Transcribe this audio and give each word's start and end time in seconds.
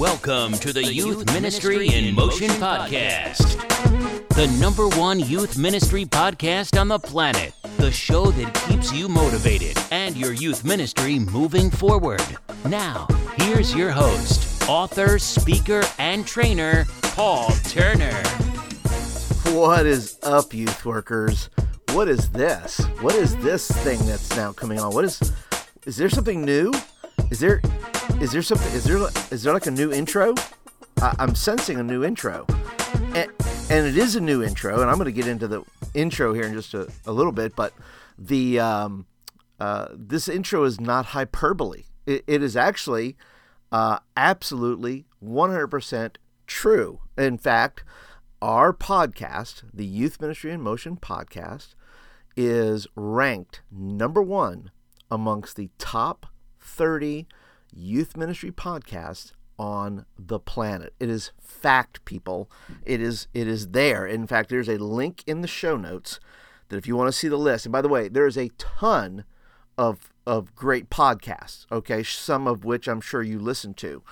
Welcome 0.00 0.54
to 0.54 0.72
the 0.72 0.82
Youth 0.82 1.26
Ministry 1.26 1.88
in 1.88 2.14
Motion 2.14 2.48
podcast, 2.52 3.58
the 4.30 4.46
number 4.58 4.88
one 4.88 5.20
youth 5.20 5.58
ministry 5.58 6.06
podcast 6.06 6.80
on 6.80 6.88
the 6.88 6.98
planet. 6.98 7.52
The 7.76 7.92
show 7.92 8.30
that 8.30 8.54
keeps 8.66 8.94
you 8.94 9.10
motivated 9.10 9.76
and 9.90 10.16
your 10.16 10.32
youth 10.32 10.64
ministry 10.64 11.18
moving 11.18 11.70
forward. 11.70 12.24
Now, 12.66 13.08
here's 13.36 13.74
your 13.74 13.90
host, 13.90 14.66
author, 14.70 15.18
speaker, 15.18 15.82
and 15.98 16.26
trainer, 16.26 16.86
Paul 17.02 17.50
Turner. 17.64 18.22
What 19.52 19.84
is 19.84 20.18
up, 20.22 20.54
youth 20.54 20.86
workers? 20.86 21.50
What 21.92 22.08
is 22.08 22.30
this? 22.30 22.78
What 23.02 23.16
is 23.16 23.36
this 23.36 23.70
thing 23.70 23.98
that's 24.06 24.34
now 24.34 24.52
coming 24.54 24.80
on? 24.80 24.94
What 24.94 25.04
is 25.04 25.20
is 25.84 25.98
there 25.98 26.08
something 26.08 26.42
new? 26.42 26.72
Is 27.30 27.38
there 27.38 27.60
is 28.20 28.32
there 28.32 28.42
something 28.42 28.70
is 28.72 28.84
there 28.84 28.98
is 29.30 29.42
there 29.42 29.54
like 29.54 29.66
a 29.66 29.70
new 29.70 29.90
intro? 29.90 30.34
I, 31.00 31.14
am 31.18 31.34
sensing 31.34 31.78
a 31.78 31.82
new 31.82 32.04
intro. 32.04 32.46
And, 33.14 33.30
and 33.70 33.86
it 33.86 33.96
is 33.96 34.14
a 34.14 34.20
new 34.20 34.42
intro, 34.42 34.82
and 34.82 34.90
I'm 34.90 34.96
going 34.96 35.06
to 35.06 35.12
get 35.12 35.26
into 35.26 35.48
the 35.48 35.62
intro 35.94 36.34
here 36.34 36.44
in 36.44 36.52
just 36.52 36.74
a, 36.74 36.88
a 37.06 37.12
little 37.12 37.32
bit, 37.32 37.56
but 37.56 37.72
the 38.18 38.60
um, 38.60 39.06
uh, 39.58 39.88
this 39.94 40.28
intro 40.28 40.64
is 40.64 40.80
not 40.80 41.06
hyperbole. 41.06 41.84
it, 42.06 42.22
it 42.26 42.42
is 42.42 42.56
actually 42.56 43.16
uh, 43.72 43.98
absolutely 44.16 45.06
100% 45.24 46.16
true. 46.46 47.00
In 47.16 47.38
fact, 47.38 47.84
our 48.42 48.72
podcast, 48.72 49.62
the 49.72 49.86
Youth 49.86 50.20
Ministry 50.20 50.50
in 50.50 50.60
Motion 50.60 50.96
podcast, 50.96 51.74
is 52.36 52.86
ranked 52.94 53.62
number 53.70 54.22
one 54.22 54.70
amongst 55.10 55.56
the 55.56 55.70
top 55.78 56.26
30 56.58 57.26
youth 57.72 58.16
ministry 58.16 58.50
podcast 58.50 59.32
on 59.58 60.06
the 60.18 60.38
planet. 60.38 60.94
It 60.98 61.10
is 61.10 61.32
fact, 61.40 62.04
people. 62.04 62.50
It 62.84 63.00
is 63.00 63.28
it 63.34 63.46
is 63.46 63.68
there. 63.68 64.06
In 64.06 64.26
fact, 64.26 64.48
there's 64.48 64.68
a 64.68 64.78
link 64.78 65.22
in 65.26 65.42
the 65.42 65.48
show 65.48 65.76
notes 65.76 66.18
that 66.68 66.76
if 66.76 66.86
you 66.86 66.96
want 66.96 67.08
to 67.08 67.18
see 67.18 67.28
the 67.28 67.36
list, 67.36 67.66
and 67.66 67.72
by 67.72 67.82
the 67.82 67.88
way, 67.88 68.08
there 68.08 68.26
is 68.26 68.38
a 68.38 68.50
ton 68.56 69.24
of 69.76 70.10
of 70.26 70.54
great 70.54 70.88
podcasts. 70.88 71.66
Okay, 71.70 72.02
some 72.02 72.46
of 72.46 72.64
which 72.64 72.88
I'm 72.88 73.00
sure 73.00 73.22
you 73.22 73.38
listen 73.38 73.74
to, 73.74 74.02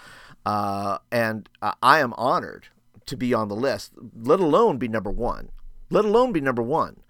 uh, 0.45 0.98
and 1.11 1.48
I 1.62 2.00
am 2.00 2.12
honored 2.15 2.69
to 3.06 3.17
be 3.17 3.33
on 3.33 3.48
the 3.48 3.56
list. 3.56 3.93
Let 4.15 4.41
alone 4.41 4.77
be 4.77 4.89
number 4.89 5.11
one. 5.11 5.50
Let 5.91 6.05
alone 6.05 6.33
be 6.33 6.41
number 6.41 6.62
one. 6.62 7.03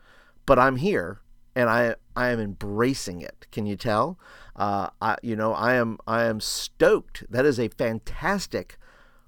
But 0.47 0.59
I'm 0.59 0.77
here 0.77 1.21
and 1.59 1.69
I 1.69 1.97
I 2.15 2.29
am 2.29 2.39
embracing 2.39 3.21
it. 3.21 3.49
Can 3.51 3.67
you 3.67 3.75
tell? 3.75 4.17
Uh, 4.55 4.91
I 5.03 5.17
you 5.23 5.35
know 5.35 5.53
I 5.53 5.75
am 5.75 5.99
I 6.07 6.25
am 6.25 6.41
stoked. 6.41 7.25
That 7.29 7.45
is 7.45 7.59
a 7.59 7.69
fantastic 7.69 8.79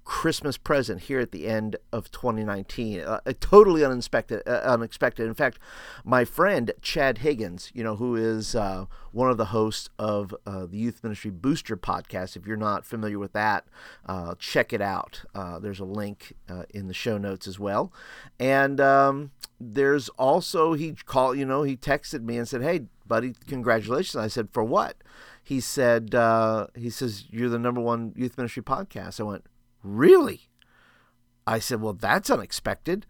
Christmas 0.04 0.56
present 0.56 1.02
here 1.02 1.18
at 1.18 1.32
the 1.32 1.46
end 1.46 1.76
of 1.92 2.10
2019. 2.12 3.00
Uh, 3.00 3.20
totally 3.40 3.84
unexpected. 3.84 4.42
Uh, 4.46 4.60
unexpected. 4.64 5.26
In 5.26 5.34
fact, 5.34 5.58
my 6.04 6.24
friend 6.24 6.72
Chad 6.80 7.18
Higgins, 7.18 7.70
you 7.74 7.82
know, 7.82 7.96
who 7.96 8.14
is 8.14 8.54
uh, 8.54 8.86
one 9.10 9.30
of 9.30 9.36
the 9.36 9.46
hosts 9.46 9.88
of 9.98 10.32
uh, 10.46 10.66
the 10.66 10.78
Youth 10.78 11.02
Ministry 11.02 11.32
Booster 11.32 11.76
podcast. 11.76 12.36
If 12.36 12.46
you're 12.46 12.56
not 12.56 12.86
familiar 12.86 13.18
with 13.18 13.32
that, 13.32 13.64
uh, 14.06 14.36
check 14.38 14.72
it 14.72 14.80
out. 14.80 15.24
Uh, 15.34 15.58
there's 15.58 15.80
a 15.80 15.84
link 15.84 16.32
in 16.72 16.86
the 16.86 16.94
show 16.94 17.18
notes 17.18 17.48
as 17.48 17.58
well. 17.58 17.92
And 18.38 18.80
um, 18.80 19.32
there's 19.60 20.08
also 20.10 20.72
he 20.72 20.94
called. 21.04 21.38
You 21.38 21.44
know, 21.44 21.62
he 21.62 21.76
texted 21.76 22.22
me 22.22 22.38
and 22.38 22.48
said, 22.48 22.62
"Hey, 22.62 22.86
buddy, 23.06 23.34
congratulations." 23.46 24.16
I 24.16 24.28
said, 24.28 24.48
"For 24.52 24.64
what?" 24.64 24.96
He 25.42 25.60
said, 25.60 26.14
uh, 26.14 26.68
"He 26.74 26.90
says 26.90 27.24
you're 27.30 27.48
the 27.48 27.58
number 27.58 27.80
one 27.80 28.12
youth 28.16 28.36
ministry 28.38 28.62
podcast." 28.62 29.20
I 29.20 29.24
went 29.24 29.44
Really? 29.82 30.48
I 31.46 31.58
said, 31.58 31.80
Well, 31.80 31.94
that's 31.94 32.30
unexpected. 32.30 33.06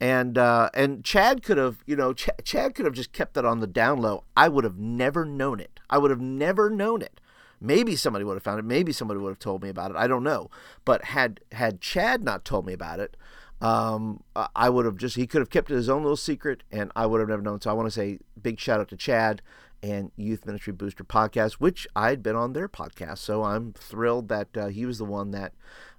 And 0.00 0.36
uh, 0.36 0.68
and 0.74 1.04
Chad 1.04 1.42
could 1.42 1.56
have, 1.56 1.82
you 1.86 1.96
know, 1.96 2.12
Ch- 2.12 2.28
Chad 2.44 2.74
could 2.74 2.84
have 2.84 2.94
just 2.94 3.12
kept 3.12 3.34
that 3.34 3.46
on 3.46 3.60
the 3.60 3.66
down 3.66 3.98
low. 3.98 4.24
I 4.36 4.48
would 4.48 4.64
have 4.64 4.76
never 4.76 5.24
known 5.24 5.58
it. 5.58 5.80
I 5.88 5.96
would 5.98 6.10
have 6.10 6.20
never 6.20 6.68
known 6.68 7.00
it. 7.00 7.18
Maybe 7.62 7.96
somebody 7.96 8.22
would 8.22 8.34
have 8.34 8.42
found 8.42 8.58
it. 8.58 8.66
Maybe 8.66 8.92
somebody 8.92 9.18
would 9.20 9.30
have 9.30 9.38
told 9.38 9.62
me 9.62 9.70
about 9.70 9.90
it. 9.90 9.96
I 9.96 10.06
don't 10.06 10.22
know. 10.22 10.50
But 10.84 11.06
had 11.06 11.40
had 11.52 11.80
Chad 11.80 12.22
not 12.22 12.44
told 12.44 12.66
me 12.66 12.74
about 12.74 13.00
it, 13.00 13.16
um, 13.60 14.22
I 14.54 14.68
would 14.68 14.84
have 14.84 14.96
just 14.96 15.16
he 15.16 15.26
could 15.26 15.40
have 15.40 15.50
kept 15.50 15.70
it 15.70 15.74
his 15.74 15.88
own 15.88 16.02
little 16.02 16.16
secret, 16.16 16.62
and 16.70 16.92
I 16.94 17.06
would 17.06 17.20
have 17.20 17.28
never 17.28 17.42
known. 17.42 17.60
So 17.60 17.70
I 17.70 17.74
want 17.74 17.86
to 17.86 17.90
say 17.90 18.18
big 18.40 18.60
shout 18.60 18.80
out 18.80 18.88
to 18.88 18.96
Chad 18.96 19.40
and 19.82 20.10
Youth 20.16 20.44
Ministry 20.44 20.72
Booster 20.72 21.04
podcast, 21.04 21.54
which 21.54 21.86
I 21.96 22.10
had 22.10 22.22
been 22.22 22.36
on 22.36 22.52
their 22.52 22.68
podcast. 22.68 23.18
So 23.18 23.44
I'm 23.44 23.72
thrilled 23.72 24.28
that 24.28 24.56
uh, 24.56 24.66
he 24.66 24.84
was 24.84 24.98
the 24.98 25.04
one 25.04 25.30
that 25.30 25.52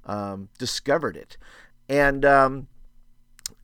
um, 0.06 0.50
discovered 0.60 1.18
it, 1.18 1.38
and 1.90 2.24
um, 2.24 2.68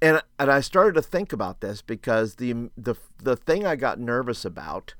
and 0.01 0.21
and 0.39 0.51
I 0.51 0.61
started 0.61 0.95
to 0.95 1.01
think 1.01 1.31
about 1.31 1.61
this 1.61 1.81
because 1.81 2.35
the 2.35 2.69
the 2.75 2.95
the 3.21 3.35
thing 3.35 3.65
I 3.65 3.75
got 3.75 3.99
nervous 3.99 4.43
about 4.43 4.95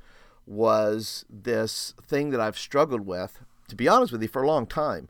was 0.45 1.25
this 1.29 1.93
thing 2.05 2.29
that 2.29 2.39
I've 2.41 2.57
struggled 2.57 3.07
with, 3.07 3.39
to 3.69 3.75
be 3.75 3.87
honest 3.87 4.11
with 4.11 4.21
you, 4.21 4.27
for 4.27 4.43
a 4.43 4.47
long 4.47 4.67
time. 4.67 5.09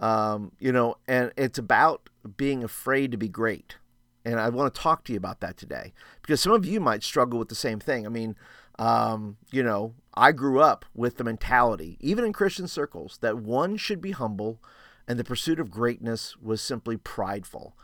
Um, 0.00 0.52
you 0.58 0.72
know, 0.72 0.96
and 1.06 1.32
it's 1.36 1.58
about 1.58 2.08
being 2.36 2.62
afraid 2.62 3.10
to 3.12 3.16
be 3.16 3.28
great. 3.28 3.76
And 4.24 4.38
I 4.38 4.48
want 4.50 4.72
to 4.72 4.80
talk 4.80 5.04
to 5.04 5.12
you 5.12 5.18
about 5.18 5.40
that 5.40 5.56
today 5.56 5.92
because 6.20 6.40
some 6.40 6.52
of 6.52 6.64
you 6.64 6.80
might 6.80 7.02
struggle 7.02 7.38
with 7.38 7.48
the 7.48 7.54
same 7.54 7.80
thing. 7.80 8.06
I 8.06 8.08
mean, 8.08 8.36
um, 8.78 9.36
you 9.50 9.62
know, 9.62 9.94
I 10.14 10.32
grew 10.32 10.60
up 10.60 10.84
with 10.94 11.16
the 11.16 11.24
mentality, 11.24 11.96
even 12.00 12.24
in 12.24 12.32
Christian 12.32 12.68
circles, 12.68 13.18
that 13.20 13.38
one 13.38 13.76
should 13.76 14.00
be 14.00 14.12
humble, 14.12 14.60
and 15.08 15.18
the 15.18 15.24
pursuit 15.24 15.58
of 15.58 15.70
greatness 15.70 16.36
was 16.36 16.60
simply 16.60 16.96
prideful. 16.96 17.76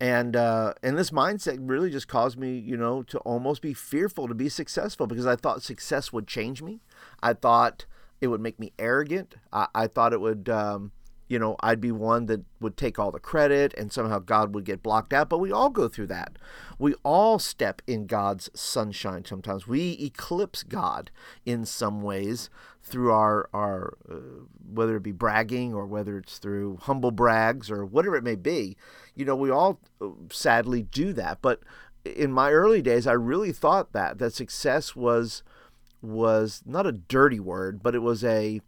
And 0.00 0.34
uh, 0.34 0.74
and 0.82 0.98
this 0.98 1.10
mindset 1.10 1.58
really 1.60 1.90
just 1.90 2.08
caused 2.08 2.36
me, 2.36 2.58
you 2.58 2.76
know, 2.76 3.02
to 3.04 3.18
almost 3.20 3.62
be 3.62 3.72
fearful 3.72 4.26
to 4.26 4.34
be 4.34 4.48
successful 4.48 5.06
because 5.06 5.26
I 5.26 5.36
thought 5.36 5.62
success 5.62 6.12
would 6.12 6.26
change 6.26 6.60
me. 6.60 6.80
I 7.22 7.34
thought 7.34 7.86
it 8.20 8.26
would 8.26 8.40
make 8.40 8.58
me 8.58 8.72
arrogant. 8.78 9.36
I, 9.52 9.68
I 9.74 9.86
thought 9.86 10.12
it 10.12 10.20
would, 10.20 10.48
um, 10.48 10.92
you 11.32 11.38
know, 11.38 11.56
I'd 11.60 11.80
be 11.80 11.92
one 11.92 12.26
that 12.26 12.44
would 12.60 12.76
take 12.76 12.98
all 12.98 13.10
the 13.10 13.18
credit 13.18 13.72
and 13.78 13.90
somehow 13.90 14.18
God 14.18 14.54
would 14.54 14.66
get 14.66 14.82
blocked 14.82 15.14
out. 15.14 15.30
But 15.30 15.38
we 15.38 15.50
all 15.50 15.70
go 15.70 15.88
through 15.88 16.08
that. 16.08 16.36
We 16.78 16.92
all 17.04 17.38
step 17.38 17.80
in 17.86 18.04
God's 18.04 18.50
sunshine 18.52 19.24
sometimes. 19.24 19.66
We 19.66 19.92
eclipse 19.98 20.62
God 20.62 21.10
in 21.46 21.64
some 21.64 22.02
ways 22.02 22.50
through 22.82 23.12
our 23.12 23.48
our 23.54 23.96
uh, 24.10 24.44
whether 24.74 24.96
it 24.96 25.02
be 25.02 25.10
bragging 25.10 25.72
or 25.72 25.86
whether 25.86 26.18
it's 26.18 26.36
through 26.36 26.76
humble 26.82 27.12
brags 27.12 27.70
or 27.70 27.86
whatever 27.86 28.16
it 28.16 28.24
may 28.24 28.34
be 28.34 28.76
you 29.14 29.24
know 29.24 29.36
we 29.36 29.48
all 29.48 29.78
uh, 30.00 30.08
sadly 30.32 30.82
do 30.82 31.12
that 31.12 31.38
but 31.40 31.60
in 32.04 32.32
my 32.32 32.50
early 32.50 32.82
days 32.82 33.06
i 33.06 33.12
really 33.12 33.52
thought 33.52 33.92
that 33.92 34.18
that 34.18 34.34
success 34.34 34.96
was 34.96 35.44
was 36.02 36.60
not 36.66 36.84
a 36.84 36.90
dirty 36.90 37.38
word 37.38 37.80
but 37.84 37.94
it 37.94 38.00
was 38.00 38.24
a 38.24 38.60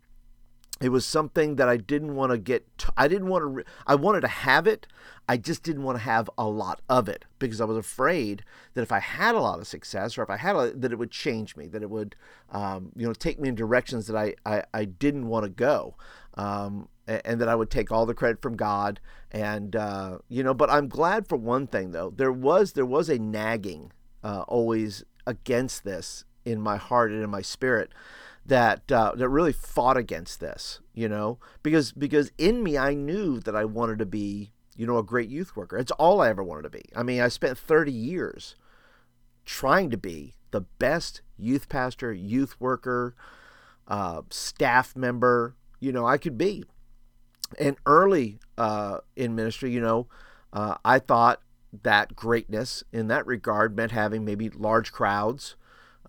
it 0.81 0.89
was 0.89 1.07
something 1.07 1.57
that 1.57 1.69
I 1.69 1.77
didn't 1.77 2.17
want 2.17 2.33
to 2.33 2.39
get. 2.39 2.67
T- 2.79 2.89
I 2.97 3.07
didn't 3.07 3.29
want 3.29 3.43
to. 3.43 3.47
Re- 3.47 3.65
I 3.87 3.95
wanted 3.95 4.23
to 4.23 4.29
have 4.29 4.67
it. 4.67 4.87
I 5.29 5.37
just 5.37 5.62
didn't 5.62 5.85
want 5.85 5.99
to 5.99 6.05
have 6.05 6.29
a 6.37 6.47
lot 6.49 6.81
of 6.89 7.09
it 7.09 7.25
because 7.39 7.61
I 7.61 7.65
was 7.65 7.77
afraid 7.77 8.43
that 8.75 8.83
if 8.83 8.91
I 8.91 8.99
had 8.99 9.37
a 9.37 9.41
lot 9.41 9.61
of 9.61 9.69
success 9.69 10.19
or 10.19 10.23
if 10.23 10.31
I 10.31 10.37
had 10.37 10.57
a, 10.57 10.73
that 10.73 10.91
it 10.91 10.99
would 10.99 11.12
change 11.12 11.57
me, 11.57 11.69
that 11.69 11.83
it 11.83 11.91
would, 11.91 12.17
um, 12.51 12.91
you 12.97 13.07
know, 13.07 13.12
take 13.12 13.39
me 13.39 13.49
in 13.49 13.55
directions 13.55 14.09
that 14.09 14.17
I 14.17 14.35
I, 14.45 14.65
I 14.75 14.85
didn't 14.85 15.29
want 15.29 15.45
to 15.45 15.49
go, 15.49 15.95
um, 16.35 16.89
and, 17.06 17.23
and, 17.25 17.41
that 17.41 17.49
I 17.49 17.55
would 17.55 17.71
take 17.71 17.93
all 17.93 18.05
the 18.05 18.15
credit 18.15 18.43
from 18.43 18.56
God. 18.56 18.99
And 19.31 19.77
uh, 19.77 20.19
you 20.29 20.43
know, 20.43 20.55
but 20.55 20.71
I'm 20.71 20.89
glad 20.89 21.29
for 21.29 21.37
one 21.37 21.69
thing 21.69 21.93
though. 21.93 22.11
There 22.11 22.33
was 22.33 22.73
there 22.73 22.85
was 22.85 23.09
a 23.09 23.19
nagging 23.19 23.93
uh, 24.25 24.45
always 24.49 25.05
against 25.25 25.85
this 25.85 26.25
in 26.45 26.61
my 26.61 26.77
heart 26.77 27.12
and 27.12 27.23
in 27.23 27.31
my 27.31 27.43
spirit 27.43 27.93
that 28.46 28.91
uh, 28.93 29.12
that 29.14 29.29
really 29.29 29.52
fought 29.52 29.96
against 29.96 30.41
this, 30.41 30.81
you 30.93 31.08
know, 31.08 31.38
because 31.62 31.93
because 31.93 32.31
in 32.38 32.62
me 32.62 32.76
I 32.76 32.94
knew 32.94 33.41
that 33.41 33.56
I 33.56 33.64
wanted 33.64 33.99
to 34.00 34.06
be, 34.06 34.50
you 34.76 34.87
know, 34.87 34.99
a 34.99 35.02
great 35.02 35.29
youth 35.29 35.56
worker. 35.56 35.76
It's 35.79 35.93
all 35.93 36.20
I 36.20 36.29
ever 36.29 36.43
wanted 36.43 36.62
to 36.62 36.70
be. 36.70 36.85
I 36.94 37.02
mean, 37.02 37.20
I 37.20 37.29
spent 37.29 37.58
30 37.58 37.93
years 37.93 38.56
trying 39.44 39.91
to 39.91 39.96
be 39.96 40.35
the 40.50 40.62
best 40.62 41.23
youth 41.38 41.69
pastor, 41.69 42.12
youth 42.12 42.61
worker, 42.61 43.14
uh, 43.88 44.23
staff 44.31 44.94
member, 44.96 45.56
you 45.81 45.93
know, 45.93 46.06
I 46.06 46.19
could 46.19 46.38
be. 46.38 46.64
And 47.58 47.76
early 47.87 48.38
uh, 48.56 48.99
in 49.17 49.35
ministry, 49.35 49.70
you 49.70 49.81
know, 49.81 50.06
uh, 50.52 50.76
I 50.85 50.99
thought 50.99 51.41
that 51.82 52.14
greatness 52.14 52.85
in 52.93 53.08
that 53.08 53.26
regard 53.26 53.76
meant 53.76 53.93
having 53.93 54.25
maybe 54.25 54.49
large 54.49 54.93
crowds, 54.93 55.56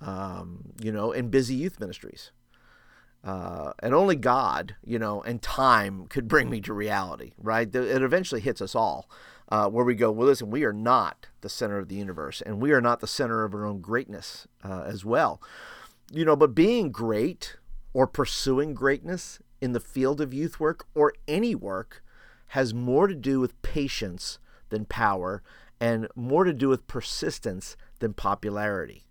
um, 0.05 0.59
you 0.79 0.91
know, 0.91 1.11
and 1.11 1.31
busy 1.31 1.55
youth 1.55 1.79
ministries. 1.79 2.31
Uh, 3.23 3.73
and 3.79 3.95
only 3.95 4.15
God, 4.15 4.75
you 4.83 4.99
know, 4.99 5.23
and 5.23 5.41
time 5.41 6.05
could 6.07 6.27
bring 6.27 6.47
me 6.47 6.61
to 6.61 6.73
reality, 6.73 7.33
right? 7.39 7.73
It 7.75 8.03
eventually 8.03 8.39
hits 8.39 8.61
us 8.61 8.75
all, 8.75 9.09
uh, 9.49 9.67
where 9.67 9.83
we 9.83 9.95
go, 9.95 10.11
well, 10.11 10.27
listen, 10.27 10.51
we 10.51 10.63
are 10.63 10.73
not 10.73 11.27
the 11.41 11.49
center 11.49 11.79
of 11.79 11.87
the 11.87 11.95
universe, 11.95 12.41
and 12.41 12.61
we 12.61 12.71
are 12.71 12.81
not 12.81 12.99
the 12.99 13.07
center 13.07 13.43
of 13.43 13.55
our 13.55 13.65
own 13.65 13.81
greatness 13.81 14.47
uh, 14.63 14.83
as 14.85 15.03
well, 15.03 15.41
you 16.11 16.23
know. 16.23 16.35
But 16.35 16.53
being 16.53 16.91
great 16.91 17.57
or 17.93 18.05
pursuing 18.05 18.75
greatness 18.75 19.39
in 19.59 19.73
the 19.73 19.79
field 19.79 20.21
of 20.21 20.31
youth 20.31 20.59
work 20.59 20.85
or 20.93 21.13
any 21.27 21.55
work 21.55 22.03
has 22.49 22.75
more 22.75 23.07
to 23.07 23.15
do 23.15 23.39
with 23.39 23.59
patience 23.63 24.37
than 24.69 24.85
power 24.85 25.41
and 25.79 26.07
more 26.15 26.43
to 26.43 26.53
do 26.53 26.69
with 26.69 26.85
persistence 26.85 27.75
than 27.99 28.13
popularity. 28.13 29.04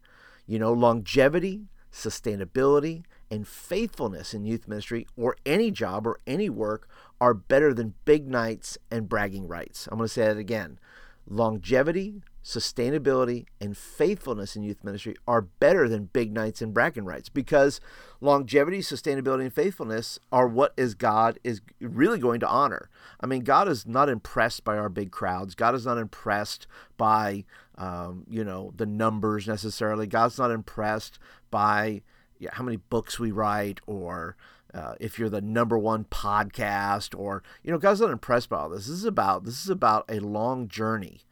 You 0.46 0.58
know, 0.58 0.72
longevity, 0.72 1.68
sustainability, 1.92 3.04
and 3.30 3.46
faithfulness 3.48 4.34
in 4.34 4.44
youth 4.44 4.68
ministry 4.68 5.06
or 5.16 5.36
any 5.46 5.70
job 5.70 6.06
or 6.06 6.20
any 6.26 6.50
work 6.50 6.88
are 7.20 7.34
better 7.34 7.72
than 7.72 7.94
big 8.04 8.28
nights 8.28 8.76
and 8.90 9.08
bragging 9.08 9.48
rights. 9.48 9.88
I'm 9.90 9.98
going 9.98 10.08
to 10.08 10.12
say 10.12 10.26
that 10.26 10.36
again. 10.36 10.78
Longevity, 11.26 12.22
sustainability, 12.44 13.46
and 13.58 13.76
faithfulness 13.76 14.54
in 14.54 14.62
youth 14.62 14.84
ministry 14.84 15.16
are 15.26 15.40
better 15.40 15.88
than 15.88 16.10
big 16.12 16.30
nights 16.32 16.60
and 16.60 16.74
bragging 16.74 17.06
rights 17.06 17.30
because 17.30 17.80
longevity, 18.20 18.80
sustainability, 18.80 19.40
and 19.42 19.54
faithfulness 19.54 20.18
are 20.30 20.46
what 20.46 20.74
is 20.76 20.94
God 20.94 21.38
is 21.42 21.62
really 21.80 22.18
going 22.18 22.40
to 22.40 22.48
honor. 22.48 22.90
I 23.20 23.26
mean, 23.26 23.42
God 23.42 23.68
is 23.68 23.86
not 23.86 24.10
impressed 24.10 24.64
by 24.64 24.76
our 24.76 24.90
big 24.90 25.10
crowds. 25.10 25.54
God 25.54 25.74
is 25.74 25.86
not 25.86 25.96
impressed 25.96 26.66
by 26.98 27.44
um, 27.76 28.24
you 28.28 28.44
know 28.44 28.72
the 28.76 28.86
numbers 28.86 29.46
necessarily. 29.46 30.06
God's 30.06 30.38
not 30.38 30.50
impressed 30.50 31.18
by 31.50 32.02
yeah, 32.38 32.50
how 32.52 32.64
many 32.64 32.76
books 32.76 33.18
we 33.18 33.30
write 33.30 33.80
or 33.86 34.36
uh, 34.72 34.94
if 35.00 35.18
you're 35.18 35.28
the 35.28 35.40
number 35.40 35.78
one 35.78 36.04
podcast 36.04 37.18
or 37.18 37.42
you 37.62 37.70
know 37.70 37.78
god's 37.78 38.00
not 38.00 38.10
impressed 38.10 38.48
by 38.48 38.58
all 38.58 38.68
this. 38.68 38.86
This 38.86 38.96
is 38.96 39.04
about 39.04 39.44
this 39.44 39.62
is 39.62 39.70
about 39.70 40.04
a 40.08 40.20
long 40.20 40.68
journey 40.68 41.22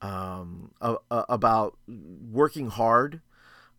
um, 0.00 0.72
uh, 0.80 0.96
about 1.10 1.76
working 1.86 2.68
hard. 2.68 3.20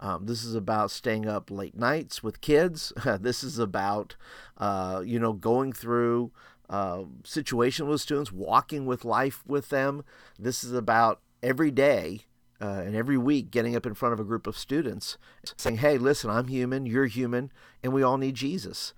Um, 0.02 0.26
this 0.28 0.46
is 0.46 0.56
about 0.56 0.92
staying 0.92 1.28
up 1.28 1.52
late 1.52 1.76
nights 1.76 2.24
with 2.24 2.42
kids. 2.42 2.94
This 3.20 3.44
is 3.44 3.60
about 3.60 4.16
uh, 4.58 5.02
you 5.06 5.20
know 5.20 5.34
going 5.34 5.74
through 5.74 6.32
uh, 6.70 7.04
situation 7.24 7.88
with 7.88 8.02
students 8.02 8.32
walking 8.32 8.86
with 8.86 9.04
life 9.04 9.44
with 9.46 9.70
them. 9.70 10.04
This 10.38 10.64
is 10.64 10.72
about 10.72 11.20
every 11.42 11.72
day 11.72 12.22
uh, 12.62 12.82
and 12.86 12.96
every 12.96 13.18
week 13.18 13.52
getting 13.52 13.76
up 13.76 13.86
in 13.86 13.94
front 13.94 14.14
of 14.14 14.20
a 14.20 14.26
group 14.26 14.46
of 14.48 14.58
students 14.58 15.18
saying, 15.56 15.78
hey, 15.78 15.98
listen, 15.98 16.30
I'm 16.30 16.48
human, 16.48 16.86
you're 16.86 17.06
human, 17.06 17.52
and 17.84 17.94
we 17.94 18.04
all 18.04 18.18
need 18.18 18.36
Jesus. 18.36 18.94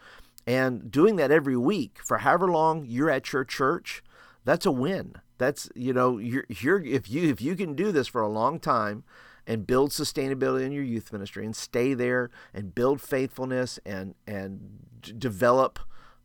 And 0.47 0.91
doing 0.91 1.17
that 1.17 1.31
every 1.31 1.57
week 1.57 1.99
for 2.03 2.19
however 2.19 2.47
long 2.47 2.85
you're 2.87 3.11
at 3.11 3.31
your 3.31 3.43
church, 3.43 4.03
that's 4.43 4.65
a 4.65 4.71
win. 4.71 5.15
That's 5.37 5.69
you 5.75 5.93
know 5.93 6.17
you're, 6.17 6.45
you're 6.49 6.83
if 6.83 7.09
you 7.09 7.29
if 7.29 7.41
you 7.41 7.55
can 7.55 7.75
do 7.75 7.91
this 7.91 8.07
for 8.07 8.21
a 8.21 8.29
long 8.29 8.59
time 8.59 9.03
and 9.47 9.65
build 9.67 9.91
sustainability 9.91 10.65
in 10.65 10.71
your 10.71 10.83
youth 10.83 11.11
ministry 11.11 11.45
and 11.45 11.55
stay 11.55 11.93
there 11.93 12.29
and 12.53 12.75
build 12.75 13.01
faithfulness 13.01 13.79
and 13.85 14.15
and 14.27 14.79
d- 15.01 15.13
develop 15.17 15.79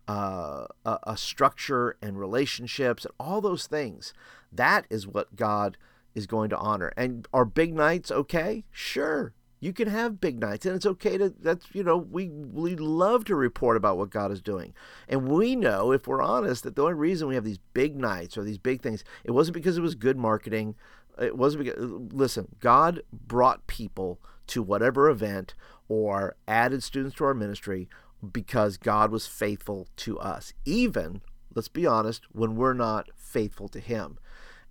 uh, 0.08 0.66
a, 0.84 0.98
a 1.04 1.16
structure 1.16 1.96
and 2.00 2.18
relationships 2.18 3.04
and 3.04 3.14
all 3.18 3.40
those 3.40 3.66
things. 3.66 4.12
That 4.52 4.86
is 4.90 5.06
what 5.06 5.34
God 5.36 5.76
is 6.16 6.26
going 6.26 6.50
to 6.50 6.56
honor. 6.56 6.92
And 6.96 7.28
are 7.32 7.44
big 7.44 7.74
nights 7.74 8.10
okay? 8.10 8.64
Sure. 8.72 9.34
You 9.60 9.72
can 9.72 9.88
have 9.88 10.20
big 10.20 10.38
nights, 10.40 10.66
and 10.66 10.74
it's 10.74 10.84
okay 10.84 11.16
to. 11.16 11.32
That's 11.40 11.66
you 11.72 11.82
know 11.82 11.96
we 11.96 12.28
we 12.28 12.76
love 12.76 13.24
to 13.24 13.34
report 13.34 13.76
about 13.76 13.96
what 13.96 14.10
God 14.10 14.30
is 14.30 14.42
doing, 14.42 14.74
and 15.08 15.28
we 15.28 15.56
know 15.56 15.92
if 15.92 16.06
we're 16.06 16.20
honest 16.20 16.62
that 16.64 16.76
the 16.76 16.82
only 16.82 16.94
reason 16.94 17.26
we 17.26 17.36
have 17.36 17.44
these 17.44 17.60
big 17.72 17.96
nights 17.96 18.36
or 18.36 18.44
these 18.44 18.58
big 18.58 18.82
things, 18.82 19.02
it 19.24 19.30
wasn't 19.30 19.54
because 19.54 19.78
it 19.78 19.82
was 19.82 19.94
good 19.94 20.18
marketing. 20.18 20.74
It 21.18 21.38
wasn't 21.38 21.64
because 21.64 21.90
listen, 22.12 22.48
God 22.60 23.00
brought 23.10 23.66
people 23.66 24.20
to 24.48 24.62
whatever 24.62 25.08
event 25.08 25.54
or 25.88 26.36
added 26.46 26.82
students 26.82 27.16
to 27.16 27.24
our 27.24 27.34
ministry 27.34 27.88
because 28.32 28.76
God 28.76 29.10
was 29.10 29.26
faithful 29.26 29.88
to 29.96 30.18
us, 30.18 30.52
even 30.66 31.22
let's 31.56 31.68
be 31.68 31.86
honest, 31.86 32.24
when 32.30 32.54
we're 32.54 32.74
not 32.74 33.08
faithful 33.16 33.68
to 33.68 33.80
Him. 33.80 34.18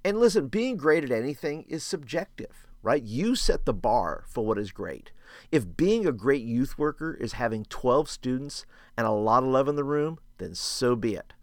And 0.06 0.20
listen, 0.20 0.50
being 0.50 0.78
great 0.78 1.04
at 1.04 1.10
anything 1.10 1.66
is 1.68 1.84
subjective, 1.84 2.68
right? 2.84 3.02
You 3.02 3.34
set 3.34 3.66
the 3.66 3.74
bar 3.74 4.24
for 4.28 4.46
what 4.46 4.60
is 4.60 4.72
great. 4.72 5.12
If 5.52 5.76
being 5.76 6.06
a 6.06 6.12
great 6.12 6.44
youth 6.44 6.78
worker 6.78 7.16
is 7.16 7.34
having 7.34 7.66
12 7.66 8.08
students 8.08 8.68
and 8.96 9.08
a 9.08 9.12
lot 9.12 9.42
of 9.42 9.50
love 9.50 9.68
in 9.68 9.78
the 9.78 9.84
room, 9.84 10.20
then 10.38 10.54
so 10.54 10.96
be 10.96 11.16
it. 11.16 11.34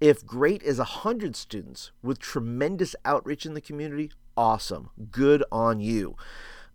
If 0.00 0.26
great 0.26 0.64
is 0.64 0.78
100 0.78 1.36
students 1.36 1.92
with 2.02 2.18
tremendous 2.18 2.96
outreach 3.04 3.46
in 3.46 3.54
the 3.54 3.60
community, 3.60 4.10
awesome. 4.36 4.90
Good 5.12 5.44
on 5.52 5.78
you. 5.78 6.16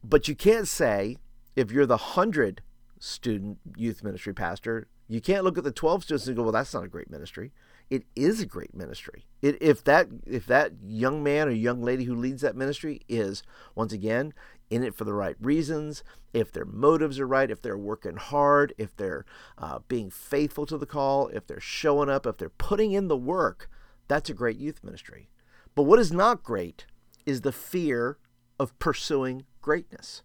But 0.01 0.29
you 0.29 0.35
can't 0.35 0.69
say, 0.69 1.17
if 1.57 1.73
you're 1.73 1.85
the 1.85 1.97
100 1.97 2.61
student 2.99 3.57
youth 3.75 4.01
ministry 4.01 4.33
pastor, 4.33 4.87
you 5.09 5.19
can't 5.19 5.43
look 5.43 5.57
at 5.57 5.65
the 5.65 5.73
12 5.73 6.03
students 6.03 6.25
and 6.25 6.37
go, 6.37 6.43
well, 6.43 6.53
that's 6.53 6.73
not 6.73 6.85
a 6.85 6.87
great 6.87 7.09
ministry 7.09 7.51
it 7.93 8.05
is 8.15 8.41
a 8.41 8.47
great 8.47 8.73
ministry. 8.73 9.27
It, 9.43 9.61
if 9.61 9.83
that 9.83 10.07
if 10.25 10.47
that 10.47 10.71
young 10.83 11.21
man 11.21 11.47
or 11.47 11.51
young 11.51 11.83
lady 11.83 12.05
who 12.05 12.15
leads 12.15 12.41
that 12.41 12.55
ministry 12.55 13.01
is 13.07 13.43
once 13.75 13.93
again 13.93 14.33
in 14.71 14.83
it 14.83 14.95
for 14.95 15.03
the 15.03 15.13
right 15.13 15.35
reasons, 15.39 16.03
if 16.33 16.51
their 16.51 16.65
motives 16.65 17.19
are 17.19 17.27
right, 17.27 17.51
if 17.51 17.61
they're 17.61 17.77
working 17.77 18.15
hard, 18.15 18.73
if 18.79 18.95
they're 18.95 19.25
uh, 19.59 19.77
being 19.87 20.09
faithful 20.09 20.65
to 20.65 20.75
the 20.79 20.87
call, 20.87 21.27
if 21.27 21.45
they're 21.45 21.59
showing 21.59 22.09
up, 22.09 22.25
if 22.25 22.37
they're 22.37 22.49
putting 22.49 22.93
in 22.93 23.09
the 23.09 23.15
work, 23.15 23.69
that's 24.07 24.27
a 24.27 24.33
great 24.33 24.57
youth 24.57 24.83
ministry. 24.83 25.29
But 25.75 25.83
what 25.83 25.99
is 25.99 26.11
not 26.11 26.41
great 26.41 26.87
is 27.27 27.41
the 27.41 27.51
fear 27.51 28.17
of 28.59 28.77
pursuing 28.79 29.45
greatness. 29.61 30.23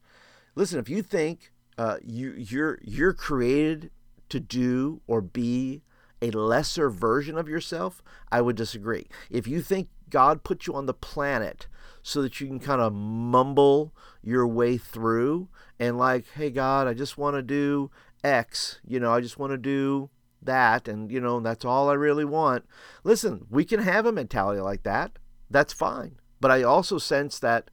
Listen, 0.54 0.78
if 0.78 0.88
you 0.88 1.02
think 1.02 1.52
uh, 1.76 1.98
you 2.02 2.32
you're 2.32 2.78
you're 2.82 3.12
created 3.12 3.90
to 4.30 4.40
do 4.40 5.02
or 5.06 5.20
be 5.20 5.82
a 6.20 6.30
lesser 6.30 6.90
version 6.90 7.38
of 7.38 7.48
yourself, 7.48 8.02
I 8.30 8.40
would 8.40 8.56
disagree. 8.56 9.06
If 9.30 9.46
you 9.46 9.62
think 9.62 9.88
God 10.10 10.42
put 10.42 10.66
you 10.66 10.74
on 10.74 10.86
the 10.86 10.94
planet 10.94 11.66
so 12.02 12.22
that 12.22 12.40
you 12.40 12.46
can 12.46 12.60
kind 12.60 12.80
of 12.80 12.92
mumble 12.92 13.94
your 14.22 14.46
way 14.46 14.78
through 14.78 15.48
and, 15.78 15.98
like, 15.98 16.26
hey, 16.34 16.50
God, 16.50 16.86
I 16.86 16.94
just 16.94 17.18
want 17.18 17.36
to 17.36 17.42
do 17.42 17.90
X, 18.24 18.80
you 18.86 18.98
know, 18.98 19.12
I 19.12 19.20
just 19.20 19.38
want 19.38 19.52
to 19.52 19.58
do 19.58 20.10
that, 20.42 20.88
and, 20.88 21.10
you 21.10 21.20
know, 21.20 21.40
that's 21.40 21.64
all 21.64 21.90
I 21.90 21.94
really 21.94 22.24
want. 22.24 22.64
Listen, 23.04 23.46
we 23.50 23.64
can 23.64 23.80
have 23.80 24.06
a 24.06 24.12
mentality 24.12 24.60
like 24.60 24.82
that. 24.84 25.18
That's 25.50 25.72
fine. 25.72 26.16
But 26.40 26.50
I 26.50 26.62
also 26.62 26.98
sense 26.98 27.38
that, 27.40 27.70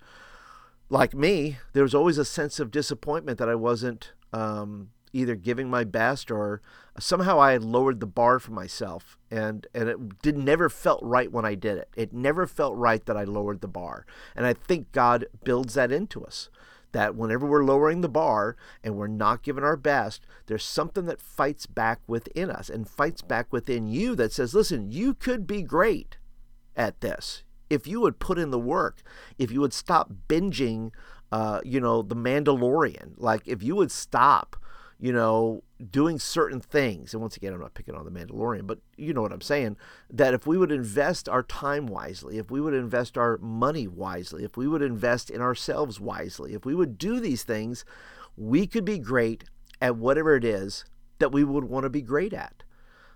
like 0.89 1.13
me, 1.13 1.57
there 1.73 1.83
was 1.83 1.95
always 1.95 2.17
a 2.17 2.25
sense 2.25 2.59
of 2.59 2.71
disappointment 2.71 3.37
that 3.39 3.49
I 3.49 3.55
wasn't 3.55 4.13
um, 4.33 4.89
either 5.15 5.35
giving 5.35 5.69
my 5.69 5.85
best 5.85 6.29
or 6.29 6.61
somehow 6.99 7.39
I 7.39 7.53
had 7.53 7.63
lowered 7.63 8.01
the 8.01 8.05
bar 8.05 8.37
for 8.37 8.51
myself 8.51 9.17
and 9.31 9.65
and 9.73 9.89
it 9.89 10.21
did 10.21 10.37
never 10.37 10.69
felt 10.69 11.01
right 11.01 11.31
when 11.31 11.45
I 11.45 11.55
did 11.55 11.77
it. 11.77 11.89
It 11.95 12.13
never 12.13 12.45
felt 12.45 12.75
right 12.75 13.03
that 13.05 13.15
I 13.17 13.23
lowered 13.23 13.61
the 13.61 13.67
bar. 13.67 14.05
And 14.35 14.45
I 14.45 14.53
think 14.53 14.91
God 14.91 15.25
builds 15.43 15.75
that 15.75 15.91
into 15.91 16.23
us. 16.23 16.49
That 16.91 17.15
whenever 17.15 17.45
we're 17.45 17.65
lowering 17.65 18.01
the 18.01 18.09
bar 18.09 18.55
and 18.83 18.95
we're 18.95 19.07
not 19.07 19.43
giving 19.43 19.65
our 19.65 19.75
best, 19.75 20.25
there's 20.47 20.63
something 20.63 21.05
that 21.05 21.19
fights 21.19 21.65
back 21.65 21.99
within 22.07 22.49
us 22.49 22.69
and 22.69 22.87
fights 22.87 23.21
back 23.21 23.51
within 23.51 23.87
you 23.87 24.15
that 24.15 24.31
says, 24.31 24.53
listen, 24.53 24.91
you 24.91 25.13
could 25.13 25.45
be 25.45 25.61
great 25.61 26.17
at 26.75 27.01
this 27.01 27.43
if 27.69 27.87
you 27.87 27.99
would 27.99 28.19
put 28.19 28.37
in 28.37 28.51
the 28.51 28.59
work, 28.59 29.01
if 29.37 29.51
you 29.51 29.59
would 29.59 29.73
stop 29.73 30.11
binging, 30.29 30.91
uh, 31.31 31.59
you 31.65 31.81
know, 31.81 32.01
The 32.01 32.15
Mandalorian, 32.15 33.13
like 33.17 33.41
if 33.45 33.63
you 33.63 33.75
would 33.75 33.91
stop 33.91 34.55
you 34.99 35.11
know, 35.11 35.63
doing 35.91 36.19
certain 36.19 36.59
things. 36.61 37.13
And 37.13 37.21
once 37.21 37.35
again, 37.35 37.53
I'm 37.53 37.59
not 37.59 37.73
picking 37.73 37.95
on 37.95 38.05
the 38.05 38.11
Mandalorian, 38.11 38.65
but 38.65 38.79
you 38.97 39.13
know 39.13 39.21
what 39.21 39.33
I'm 39.33 39.41
saying. 39.41 39.77
That 40.09 40.33
if 40.33 40.47
we 40.47 40.57
would 40.57 40.71
invest 40.71 41.27
our 41.27 41.43
time 41.43 41.87
wisely, 41.87 42.37
if 42.37 42.49
we 42.49 42.61
would 42.61 42.73
invest 42.73 43.17
our 43.17 43.37
money 43.39 43.87
wisely, 43.87 44.43
if 44.43 44.55
we 44.55 44.67
would 44.67 44.81
invest 44.81 45.29
in 45.29 45.41
ourselves 45.41 45.99
wisely, 45.99 46.53
if 46.53 46.65
we 46.65 46.75
would 46.75 46.97
do 46.97 47.19
these 47.19 47.43
things, 47.43 47.83
we 48.37 48.67
could 48.67 48.85
be 48.85 48.99
great 48.99 49.43
at 49.81 49.97
whatever 49.97 50.35
it 50.35 50.45
is 50.45 50.85
that 51.19 51.31
we 51.31 51.43
would 51.43 51.65
want 51.65 51.83
to 51.83 51.89
be 51.89 52.01
great 52.01 52.33
at. 52.33 52.63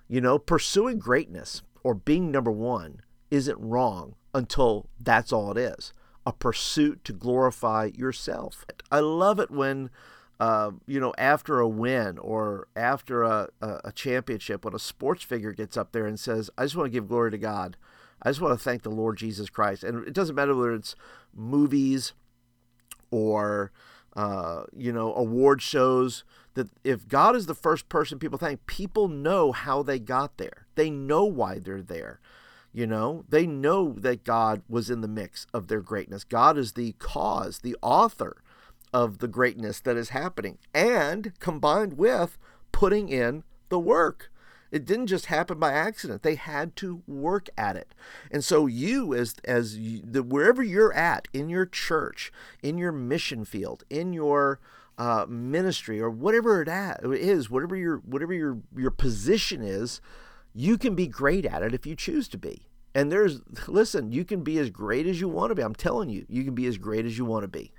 You 0.08 0.22
know, 0.22 0.38
pursuing 0.38 1.00
greatness 1.00 1.62
or 1.84 1.94
being 1.94 2.32
number 2.32 2.52
one 2.52 3.02
isn't 3.32 3.60
wrong 3.60 4.16
until 4.34 4.90
that's 5.00 5.32
all 5.32 5.52
it 5.52 5.58
is 5.58 5.94
a 6.26 6.34
pursuit 6.34 7.04
to 7.04 7.14
glorify 7.14 7.90
yourself. 7.96 8.66
I 8.92 9.00
love 9.00 9.40
it 9.40 9.50
when 9.50 9.90
uh, 10.40 10.72
you 10.88 11.00
know, 11.00 11.14
after 11.18 11.60
a 11.60 11.68
win 11.68 12.18
or 12.18 12.68
after 12.76 13.24
a, 13.24 13.50
a, 13.62 13.80
a, 13.86 13.92
championship, 13.92 14.64
when 14.64 14.74
a 14.74 14.80
sports 14.80 15.24
figure 15.24 15.52
gets 15.52 15.76
up 15.76 15.92
there 15.92 16.06
and 16.06 16.20
says, 16.20 16.50
I 16.58 16.64
just 16.64 16.78
want 16.78 16.86
to 16.86 16.92
give 16.92 17.10
glory 17.10 17.32
to 17.32 17.38
God. 17.38 17.76
I 18.22 18.30
just 18.30 18.40
want 18.40 18.58
to 18.58 18.64
thank 18.64 18.84
the 18.84 18.90
Lord 18.90 19.18
Jesus 19.18 19.50
Christ. 19.50 19.84
And 19.84 20.08
it 20.08 20.14
doesn't 20.14 20.36
matter 20.36 20.56
whether 20.56 20.74
it's 20.74 20.96
movies 21.36 22.14
or, 23.12 23.72
uh, 24.16 24.64
you 24.76 24.94
know, 24.94 25.14
award 25.14 25.62
shows, 25.62 26.24
that 26.54 26.70
if 26.86 27.08
God 27.08 27.36
is 27.36 27.46
the 27.46 27.56
first 27.56 27.90
person 27.90 28.18
people 28.18 28.38
thank, 28.38 28.66
people 28.66 29.10
know 29.10 29.52
how 29.52 29.84
they 29.84 30.00
got 30.00 30.38
there. 30.38 30.68
They 30.76 30.90
know 30.90 31.26
why 31.26 31.60
they're 31.60 31.82
there. 31.82 32.22
You 32.72 32.88
know, 32.88 33.26
they 33.28 33.46
know 33.46 33.94
that 33.98 34.24
God 34.24 34.62
was 34.70 34.90
in 34.90 35.02
the 35.02 35.08
mix 35.08 35.48
of 35.54 35.68
their 35.68 35.82
greatness. 35.82 36.24
God 36.24 36.58
is 36.58 36.74
the 36.74 36.94
cause, 36.94 37.60
the 37.60 37.76
author 37.82 38.42
of 38.94 39.20
the 39.20 39.28
greatness 39.28 39.80
that 39.82 39.98
is 39.98 40.10
happening 40.10 40.58
and 40.74 41.34
combined 41.40 41.94
with 41.94 42.38
putting 42.72 43.10
in 43.10 43.44
the 43.70 43.80
work. 43.80 44.32
It 44.72 44.86
didn't 44.86 45.08
just 45.08 45.28
happen 45.28 45.58
by 45.58 45.72
accident. 45.74 46.22
They 46.22 46.36
had 46.36 46.76
to 46.78 47.02
work 47.08 47.50
at 47.58 47.76
it. 47.76 47.96
And 48.32 48.44
so 48.44 48.68
you 48.68 49.16
as 49.16 49.36
as 49.46 49.78
you, 49.78 50.02
the, 50.04 50.22
wherever 50.22 50.62
you're 50.62 50.94
at 50.94 51.28
in 51.34 51.50
your 51.50 51.66
church, 51.66 52.32
in 52.62 52.78
your 52.78 52.92
mission 52.92 53.46
field, 53.46 53.84
in 53.90 54.14
your 54.14 54.60
uh, 54.98 55.26
ministry 55.28 56.00
or 56.00 56.10
whatever 56.10 56.62
it 56.62 56.68
is, 57.04 57.50
whatever 57.50 57.76
your 57.76 57.98
whatever 57.98 58.34
your 58.34 58.60
your 58.76 58.92
position 58.92 59.64
is, 59.64 60.02
you 60.54 60.78
can 60.78 60.94
be 60.94 61.08
great 61.08 61.46
at 61.46 61.64
it 61.64 61.74
if 61.74 61.86
you 61.88 61.96
choose 61.96 62.28
to 62.28 62.38
be. 62.38 62.68
And 62.94 63.12
there's 63.12 63.42
listen, 63.68 64.12
you 64.12 64.26
can 64.26 64.44
be 64.44 64.60
as 64.60 64.70
great 64.70 65.08
as 65.08 65.20
you 65.20 65.30
want 65.30 65.50
to 65.52 65.56
be. 65.56 65.64
I'm 65.64 65.76
telling 65.76 66.10
you, 66.10 66.26
you 66.30 66.44
can 66.44 66.54
be 66.54 66.68
as 66.68 66.78
great 66.78 67.06
as 67.06 67.18
you 67.18 67.26
want 67.26 67.44
to 67.44 67.48
be. 67.48 67.72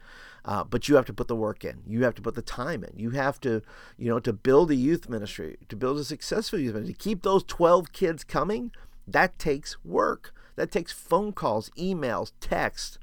Uh, 0.45 0.65
but 0.65 0.89
you 0.89 0.97
have 0.97 1.05
to 1.07 1.13
put 1.13 1.29
the 1.29 1.37
work 1.37 1.65
in. 1.65 1.83
You 1.87 2.05
have 2.05 2.15
to 2.15 2.23
put 2.23 2.35
the 2.35 2.43
time 2.43 2.83
in. 2.83 2.99
You 2.99 3.11
have 3.11 3.41
to, 3.41 3.63
you 3.99 4.09
know, 4.09 4.21
to 4.21 4.33
build 4.33 4.71
a 4.71 4.75
youth 4.75 5.09
ministry, 5.09 5.59
to 5.69 5.77
build 5.77 5.99
a 5.99 6.05
successful 6.05 6.59
youth 6.59 6.75
ministry, 6.75 6.95
to 6.95 6.99
keep 6.99 7.23
those 7.23 7.45
12 7.45 7.93
kids 7.93 8.25
coming. 8.25 8.73
That 9.07 9.39
takes 9.39 9.85
work. 9.85 10.35
That 10.57 10.73
takes 10.73 10.93
phone 10.93 11.33
calls, 11.33 11.71
emails, 11.71 12.33
text, 12.41 12.99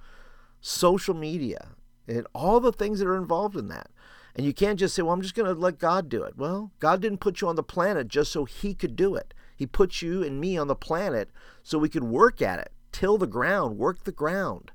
social 0.62 1.14
media, 1.14 1.70
and 2.08 2.28
all 2.34 2.60
the 2.60 2.72
things 2.72 3.00
that 3.00 3.08
are 3.08 3.18
involved 3.18 3.56
in 3.56 3.68
that. 3.70 3.90
And 4.36 4.46
you 4.46 4.54
can't 4.54 4.80
just 4.80 4.94
say, 4.94 5.02
well, 5.02 5.14
I'm 5.14 5.22
just 5.22 5.34
going 5.34 5.52
to 5.52 5.60
let 5.60 5.80
God 5.80 6.10
do 6.10 6.24
it. 6.24 6.38
Well, 6.38 6.72
God 6.80 7.02
didn't 7.02 7.20
put 7.20 7.42
you 7.42 7.48
on 7.48 7.56
the 7.56 7.64
planet 7.64 8.08
just 8.08 8.32
so 8.32 8.46
He 8.46 8.76
could 8.76 8.96
do 8.96 9.16
it. 9.16 9.34
He 9.56 9.66
put 9.66 10.04
you 10.04 10.24
and 10.24 10.40
me 10.40 10.58
on 10.58 10.68
the 10.68 10.76
planet 10.76 11.32
so 11.64 11.80
we 11.80 11.90
could 11.90 12.04
work 12.04 12.42
at 12.42 12.60
it, 12.60 12.72
till 12.92 13.18
the 13.18 13.26
ground, 13.26 13.78
work 13.78 14.04
the 14.04 14.12
ground, 14.12 14.72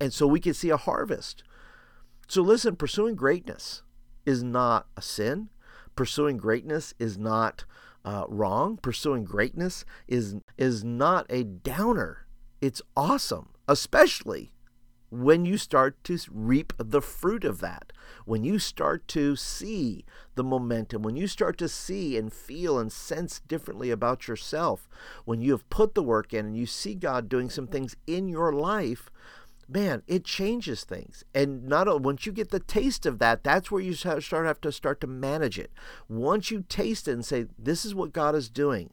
and 0.00 0.12
so 0.12 0.26
we 0.26 0.40
could 0.40 0.56
see 0.56 0.70
a 0.70 0.78
harvest. 0.78 1.42
So 2.26 2.42
listen, 2.42 2.76
pursuing 2.76 3.14
greatness 3.14 3.82
is 4.24 4.42
not 4.42 4.86
a 4.96 5.02
sin. 5.02 5.48
Pursuing 5.94 6.36
greatness 6.36 6.92
is 6.98 7.16
not 7.16 7.64
uh, 8.04 8.24
wrong. 8.28 8.76
Pursuing 8.76 9.24
greatness 9.24 9.84
is 10.06 10.36
is 10.58 10.84
not 10.84 11.26
a 11.30 11.44
downer. 11.44 12.26
It's 12.60 12.82
awesome, 12.96 13.50
especially 13.68 14.52
when 15.10 15.44
you 15.44 15.56
start 15.56 16.02
to 16.04 16.18
reap 16.30 16.72
the 16.78 17.00
fruit 17.00 17.44
of 17.44 17.60
that, 17.60 17.92
when 18.24 18.44
you 18.44 18.58
start 18.58 19.06
to 19.08 19.36
see 19.36 20.04
the 20.34 20.42
momentum, 20.42 21.02
when 21.02 21.16
you 21.16 21.26
start 21.26 21.56
to 21.58 21.68
see 21.68 22.16
and 22.16 22.32
feel 22.32 22.78
and 22.78 22.92
sense 22.92 23.40
differently 23.40 23.90
about 23.90 24.26
yourself, 24.26 24.88
when 25.24 25.40
you 25.40 25.52
have 25.52 25.68
put 25.70 25.94
the 25.94 26.02
work 26.02 26.34
in 26.34 26.46
and 26.46 26.56
you 26.56 26.66
see 26.66 26.94
God 26.94 27.28
doing 27.28 27.48
some 27.50 27.68
things 27.68 27.96
in 28.06 28.28
your 28.28 28.52
life, 28.52 29.10
man, 29.68 30.02
it 30.06 30.24
changes 30.24 30.84
things. 30.84 31.24
And 31.34 31.64
not 31.64 32.02
once 32.02 32.26
you 32.26 32.32
get 32.32 32.50
the 32.50 32.60
taste 32.60 33.06
of 33.06 33.18
that, 33.18 33.42
that's 33.44 33.70
where 33.70 33.82
you 33.82 33.94
start 33.94 34.24
have 34.30 34.60
to 34.60 34.72
start 34.72 35.00
to 35.00 35.06
manage 35.06 35.58
it. 35.58 35.70
Once 36.08 36.50
you 36.50 36.64
taste 36.68 37.08
it 37.08 37.12
and 37.12 37.24
say, 37.24 37.46
"This 37.58 37.84
is 37.84 37.94
what 37.94 38.12
God 38.12 38.34
is 38.34 38.48
doing," 38.48 38.90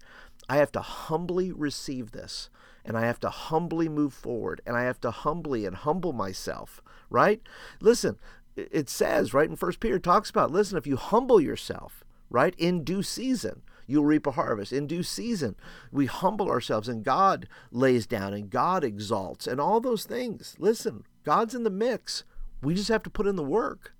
I 0.49 0.57
have 0.57 0.71
to 0.73 0.81
humbly 0.81 1.51
receive 1.51 2.11
this 2.11 2.49
and 2.85 2.97
I 2.97 3.01
have 3.01 3.19
to 3.21 3.29
humbly 3.29 3.87
move 3.87 4.13
forward 4.13 4.61
and 4.65 4.75
I 4.75 4.83
have 4.83 4.99
to 5.01 5.11
humbly 5.11 5.65
and 5.65 5.75
humble 5.75 6.13
myself, 6.13 6.81
right? 7.09 7.41
Listen, 7.79 8.17
it 8.55 8.89
says, 8.89 9.33
right 9.33 9.49
in 9.49 9.55
First 9.55 9.79
Peter 9.79 9.99
talks 9.99 10.29
about, 10.29 10.51
listen, 10.51 10.77
if 10.77 10.87
you 10.87 10.97
humble 10.97 11.39
yourself, 11.39 12.03
right, 12.29 12.53
in 12.57 12.83
due 12.83 13.03
season, 13.03 13.61
you'll 13.87 14.05
reap 14.05 14.27
a 14.27 14.31
harvest. 14.31 14.73
In 14.73 14.87
due 14.87 15.03
season, 15.03 15.55
we 15.91 16.05
humble 16.05 16.49
ourselves 16.49 16.87
and 16.87 17.03
God 17.03 17.47
lays 17.71 18.05
down 18.05 18.33
and 18.33 18.49
God 18.49 18.83
exalts 18.83 19.47
and 19.47 19.59
all 19.59 19.79
those 19.79 20.05
things. 20.05 20.55
Listen, 20.59 21.03
God's 21.23 21.55
in 21.55 21.63
the 21.63 21.69
mix. 21.69 22.23
We 22.61 22.73
just 22.73 22.89
have 22.89 23.03
to 23.03 23.09
put 23.09 23.27
in 23.27 23.35
the 23.35 23.43
work. 23.43 23.93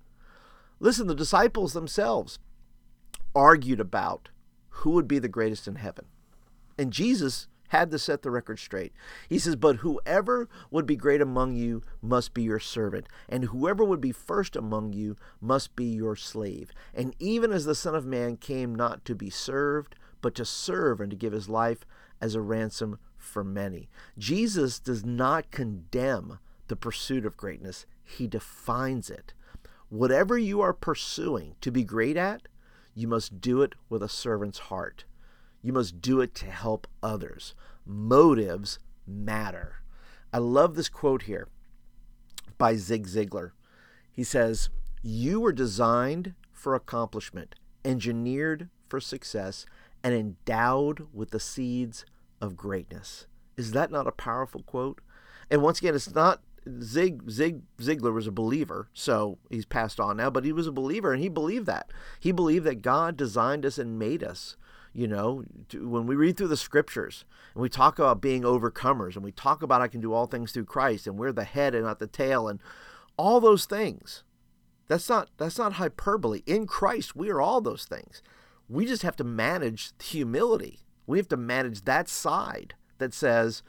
Listen, 0.80 1.06
the 1.06 1.14
disciples 1.14 1.72
themselves 1.72 2.38
argued 3.34 3.80
about 3.80 4.30
who 4.68 4.90
would 4.90 5.08
be 5.08 5.18
the 5.18 5.28
greatest 5.28 5.68
in 5.68 5.76
heaven. 5.76 6.06
And 6.78 6.92
Jesus 6.92 7.48
had 7.74 7.90
to 7.90 7.98
set 7.98 8.22
the 8.22 8.30
record 8.30 8.60
straight. 8.60 8.92
He 9.28 9.38
says, 9.38 9.56
But 9.56 9.76
whoever 9.76 10.48
would 10.70 10.86
be 10.86 10.94
great 10.94 11.20
among 11.20 11.56
you 11.56 11.82
must 12.00 12.32
be 12.32 12.44
your 12.44 12.60
servant, 12.60 13.08
and 13.28 13.46
whoever 13.46 13.84
would 13.84 14.00
be 14.00 14.12
first 14.12 14.54
among 14.54 14.92
you 14.92 15.16
must 15.40 15.74
be 15.74 15.86
your 15.86 16.14
slave. 16.14 16.70
And 16.94 17.16
even 17.18 17.50
as 17.50 17.64
the 17.64 17.74
Son 17.74 17.96
of 17.96 18.06
Man 18.06 18.36
came 18.36 18.76
not 18.76 19.04
to 19.06 19.16
be 19.16 19.28
served, 19.28 19.96
but 20.22 20.36
to 20.36 20.44
serve 20.44 21.00
and 21.00 21.10
to 21.10 21.16
give 21.16 21.32
his 21.32 21.48
life 21.48 21.84
as 22.20 22.36
a 22.36 22.40
ransom 22.40 23.00
for 23.16 23.42
many. 23.42 23.88
Jesus 24.16 24.78
does 24.78 25.04
not 25.04 25.50
condemn 25.50 26.38
the 26.68 26.76
pursuit 26.76 27.26
of 27.26 27.36
greatness, 27.36 27.86
he 28.04 28.28
defines 28.28 29.10
it. 29.10 29.34
Whatever 29.88 30.38
you 30.38 30.60
are 30.60 30.72
pursuing 30.72 31.56
to 31.60 31.72
be 31.72 31.82
great 31.82 32.16
at, 32.16 32.42
you 32.94 33.08
must 33.08 33.40
do 33.40 33.62
it 33.62 33.74
with 33.88 34.02
a 34.02 34.08
servant's 34.08 34.58
heart. 34.58 35.04
You 35.64 35.72
must 35.72 36.02
do 36.02 36.20
it 36.20 36.34
to 36.36 36.50
help 36.50 36.86
others. 37.02 37.54
Motives 37.86 38.78
matter. 39.06 39.76
I 40.30 40.36
love 40.36 40.74
this 40.74 40.90
quote 40.90 41.22
here 41.22 41.48
by 42.58 42.76
Zig 42.76 43.06
Ziglar. 43.06 43.52
He 44.12 44.24
says, 44.24 44.68
You 45.02 45.40
were 45.40 45.54
designed 45.54 46.34
for 46.52 46.74
accomplishment, 46.74 47.54
engineered 47.82 48.68
for 48.90 49.00
success, 49.00 49.64
and 50.02 50.12
endowed 50.12 51.08
with 51.14 51.30
the 51.30 51.40
seeds 51.40 52.04
of 52.42 52.58
greatness. 52.58 53.26
Is 53.56 53.72
that 53.72 53.90
not 53.90 54.06
a 54.06 54.12
powerful 54.12 54.62
quote? 54.62 55.00
And 55.50 55.62
once 55.62 55.78
again, 55.78 55.94
it's 55.94 56.14
not 56.14 56.42
Zig 56.82 57.30
Zig 57.30 57.62
Ziglar 57.78 58.12
was 58.12 58.26
a 58.26 58.32
believer, 58.32 58.90
so 58.92 59.38
he's 59.48 59.64
passed 59.64 59.98
on 59.98 60.18
now, 60.18 60.28
but 60.28 60.44
he 60.44 60.52
was 60.52 60.66
a 60.66 60.72
believer 60.72 61.14
and 61.14 61.22
he 61.22 61.30
believed 61.30 61.64
that. 61.66 61.90
He 62.20 62.32
believed 62.32 62.66
that 62.66 62.82
God 62.82 63.16
designed 63.16 63.64
us 63.64 63.78
and 63.78 63.98
made 63.98 64.22
us 64.22 64.56
you 64.94 65.08
know, 65.08 65.44
when 65.74 66.06
we 66.06 66.14
read 66.14 66.36
through 66.36 66.48
the 66.48 66.56
scriptures 66.56 67.24
and 67.52 67.60
we 67.60 67.68
talk 67.68 67.98
about 67.98 68.20
being 68.20 68.42
overcomers 68.42 69.16
and 69.16 69.24
we 69.24 69.32
talk 69.32 69.62
about 69.62 69.82
I 69.82 69.88
can 69.88 70.00
do 70.00 70.12
all 70.12 70.26
things 70.26 70.52
through 70.52 70.66
Christ 70.66 71.06
and 71.06 71.18
we're 71.18 71.32
the 71.32 71.44
head 71.44 71.74
and 71.74 71.84
not 71.84 71.98
the 71.98 72.06
tail 72.06 72.48
and 72.48 72.60
all 73.16 73.40
those 73.40 73.64
things. 73.64 74.22
That's 74.86 75.08
not 75.08 75.30
that's 75.36 75.58
not 75.58 75.74
hyperbole. 75.74 76.42
In 76.46 76.66
Christ, 76.66 77.16
we 77.16 77.28
are 77.30 77.40
all 77.40 77.60
those 77.60 77.84
things. 77.84 78.22
We 78.68 78.86
just 78.86 79.02
have 79.02 79.16
to 79.16 79.24
manage 79.24 79.90
humility. 80.00 80.80
We 81.06 81.18
have 81.18 81.28
to 81.28 81.36
manage 81.36 81.84
that 81.84 82.08
side 82.08 82.74
that 82.98 83.12
says 83.12 83.62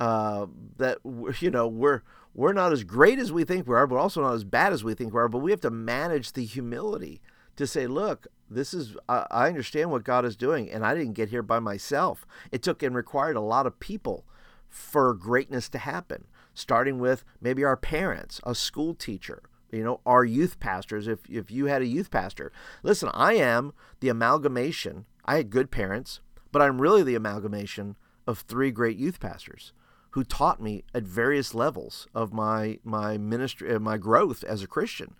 uh, 0.00 0.46
that 0.78 0.98
you 1.40 1.50
know 1.50 1.68
we're 1.68 2.02
we're 2.34 2.52
not 2.52 2.72
as 2.72 2.84
great 2.84 3.18
as 3.18 3.32
we 3.32 3.44
think 3.44 3.66
we 3.66 3.74
are, 3.74 3.86
but 3.86 3.96
also 3.96 4.20
not 4.20 4.34
as 4.34 4.44
bad 4.44 4.72
as 4.72 4.82
we 4.82 4.94
think 4.94 5.14
we 5.14 5.20
are. 5.20 5.28
But 5.28 5.38
we 5.38 5.52
have 5.52 5.60
to 5.62 5.70
manage 5.70 6.32
the 6.32 6.44
humility 6.44 7.20
to 7.56 7.66
say, 7.66 7.86
look, 7.86 8.26
this 8.50 8.72
is 8.72 8.96
I, 9.08 9.26
I 9.30 9.48
understand 9.48 9.90
what 9.90 10.04
God 10.04 10.24
is 10.24 10.36
doing, 10.36 10.70
and 10.70 10.84
I 10.84 10.94
didn't 10.94 11.14
get 11.14 11.30
here 11.30 11.42
by 11.42 11.58
myself. 11.58 12.26
It 12.52 12.62
took 12.62 12.82
and 12.82 12.94
required 12.94 13.36
a 13.36 13.40
lot 13.40 13.66
of 13.66 13.80
people 13.80 14.24
for 14.68 15.14
greatness 15.14 15.68
to 15.70 15.78
happen, 15.78 16.26
starting 16.54 16.98
with 16.98 17.24
maybe 17.40 17.64
our 17.64 17.76
parents, 17.76 18.40
a 18.44 18.54
school 18.54 18.94
teacher, 18.94 19.42
you 19.70 19.82
know, 19.82 20.00
our 20.06 20.24
youth 20.24 20.60
pastors. 20.60 21.08
If 21.08 21.20
if 21.28 21.50
you 21.50 21.66
had 21.66 21.82
a 21.82 21.86
youth 21.86 22.10
pastor, 22.10 22.52
listen, 22.82 23.10
I 23.12 23.34
am 23.34 23.72
the 24.00 24.08
amalgamation. 24.08 25.06
I 25.24 25.36
had 25.36 25.50
good 25.50 25.70
parents, 25.70 26.20
but 26.52 26.62
I'm 26.62 26.80
really 26.80 27.02
the 27.02 27.16
amalgamation 27.16 27.96
of 28.26 28.40
three 28.40 28.70
great 28.70 28.96
youth 28.96 29.20
pastors 29.20 29.72
who 30.10 30.24
taught 30.24 30.62
me 30.62 30.82
at 30.94 31.02
various 31.02 31.54
levels 31.54 32.06
of 32.14 32.32
my 32.32 32.78
my 32.84 33.18
ministry, 33.18 33.74
uh, 33.74 33.78
my 33.78 33.98
growth 33.98 34.44
as 34.44 34.62
a 34.62 34.66
Christian 34.66 35.14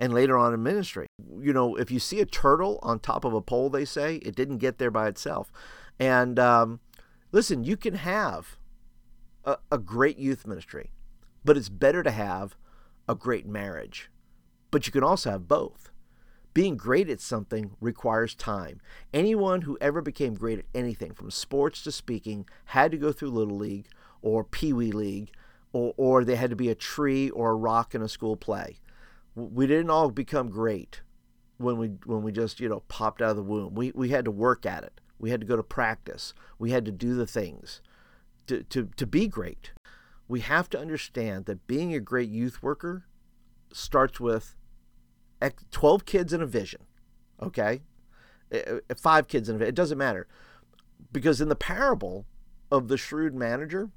and 0.00 0.14
later 0.14 0.38
on 0.38 0.54
in 0.54 0.62
ministry. 0.62 1.06
You 1.38 1.52
know, 1.52 1.76
if 1.76 1.90
you 1.90 2.00
see 2.00 2.20
a 2.20 2.26
turtle 2.26 2.78
on 2.82 2.98
top 2.98 3.24
of 3.24 3.34
a 3.34 3.42
pole, 3.42 3.68
they 3.68 3.84
say 3.84 4.16
it 4.16 4.34
didn't 4.34 4.58
get 4.58 4.78
there 4.78 4.90
by 4.90 5.06
itself. 5.06 5.52
And 6.00 6.38
um, 6.38 6.80
listen, 7.30 7.62
you 7.62 7.76
can 7.76 7.94
have 7.94 8.56
a, 9.44 9.58
a 9.70 9.76
great 9.76 10.18
youth 10.18 10.46
ministry, 10.46 10.90
but 11.44 11.58
it's 11.58 11.68
better 11.68 12.02
to 12.02 12.10
have 12.10 12.56
a 13.06 13.14
great 13.14 13.46
marriage. 13.46 14.10
But 14.70 14.86
you 14.86 14.92
can 14.92 15.04
also 15.04 15.32
have 15.32 15.46
both. 15.46 15.90
Being 16.54 16.76
great 16.76 17.08
at 17.08 17.20
something 17.20 17.76
requires 17.80 18.34
time. 18.34 18.80
Anyone 19.12 19.62
who 19.62 19.78
ever 19.80 20.00
became 20.00 20.34
great 20.34 20.58
at 20.58 20.64
anything, 20.74 21.12
from 21.12 21.30
sports 21.30 21.84
to 21.84 21.92
speaking, 21.92 22.48
had 22.66 22.90
to 22.90 22.96
go 22.96 23.12
through 23.12 23.30
Little 23.30 23.56
League 23.56 23.86
or 24.22 24.42
Pee 24.42 24.72
Wee 24.72 24.90
League, 24.90 25.30
or, 25.72 25.94
or 25.96 26.24
they 26.24 26.34
had 26.34 26.50
to 26.50 26.56
be 26.56 26.68
a 26.68 26.74
tree 26.74 27.30
or 27.30 27.50
a 27.50 27.54
rock 27.54 27.94
in 27.94 28.02
a 28.02 28.08
school 28.08 28.36
play 28.36 28.79
we 29.34 29.66
didn't 29.66 29.90
all 29.90 30.10
become 30.10 30.50
great 30.50 31.02
when 31.58 31.76
we 31.78 31.88
when 32.06 32.22
we 32.22 32.32
just 32.32 32.60
you 32.60 32.68
know 32.68 32.80
popped 32.88 33.22
out 33.22 33.30
of 33.30 33.36
the 33.36 33.42
womb. 33.42 33.74
We 33.74 33.92
we 33.94 34.10
had 34.10 34.24
to 34.24 34.30
work 34.30 34.66
at 34.66 34.84
it. 34.84 35.00
We 35.18 35.30
had 35.30 35.40
to 35.40 35.46
go 35.46 35.56
to 35.56 35.62
practice. 35.62 36.34
We 36.58 36.70
had 36.70 36.84
to 36.86 36.92
do 36.92 37.14
the 37.14 37.26
things 37.26 37.82
to 38.46 38.62
to 38.64 38.88
to 38.96 39.06
be 39.06 39.28
great. 39.28 39.72
We 40.28 40.40
have 40.40 40.70
to 40.70 40.78
understand 40.78 41.46
that 41.46 41.66
being 41.66 41.92
a 41.92 42.00
great 42.00 42.30
youth 42.30 42.62
worker 42.62 43.04
starts 43.72 44.20
with 44.20 44.54
12 45.70 46.04
kids 46.04 46.32
in 46.32 46.42
a 46.42 46.46
vision. 46.46 46.82
Okay? 47.42 47.82
Eh, 48.52 48.62
eh, 48.66 48.94
five 48.96 49.26
kids 49.26 49.48
in 49.48 49.56
a 49.56 49.58
vision. 49.58 49.70
It 49.70 49.74
doesn't 49.74 49.98
matter. 49.98 50.28
Because 51.12 51.40
in 51.40 51.48
the 51.48 51.56
parable 51.56 52.26
of 52.70 52.88
the 52.88 52.96
shrewd 52.96 53.34
manager, 53.34 53.90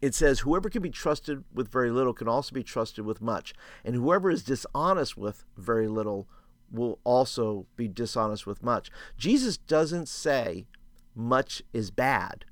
it 0.00 0.14
says, 0.14 0.40
Whoever 0.40 0.70
can 0.70 0.82
be 0.82 0.90
trusted 0.90 1.44
with 1.52 1.70
very 1.70 1.90
little 1.90 2.14
can 2.14 2.28
also 2.28 2.54
be 2.54 2.62
trusted 2.62 3.04
with 3.04 3.20
much, 3.20 3.52
and 3.84 3.94
whoever 3.94 4.30
is 4.30 4.42
dishonest 4.42 5.16
with 5.16 5.44
very 5.56 5.88
little 5.88 6.28
will 6.70 6.98
also 7.04 7.66
be 7.76 7.88
dishonest 7.88 8.46
with 8.46 8.62
much. 8.62 8.90
Jesus 9.16 9.56
doesn't 9.56 10.08
say 10.08 10.66
much 11.14 11.62
is 11.72 11.90
bad, 11.90 12.44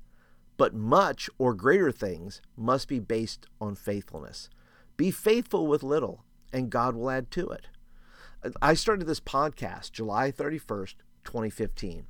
but 0.57 0.73
much 0.73 1.29
or 1.37 1.53
greater 1.53 1.91
things 1.91 2.41
must 2.57 2.87
be 2.87 2.99
based 2.99 3.47
on 3.61 3.75
faithfulness. 3.75 4.49
Be 4.97 5.11
faithful 5.11 5.67
with 5.67 5.83
little, 5.83 6.25
and 6.51 6.69
God 6.69 6.95
will 6.95 7.09
add 7.09 7.31
to 7.31 7.47
it. 7.49 7.67
I 8.61 8.73
started 8.73 9.07
this 9.07 9.19
podcast 9.19 9.91
July 9.91 10.31
31st, 10.31 10.95
2015. 11.23 12.05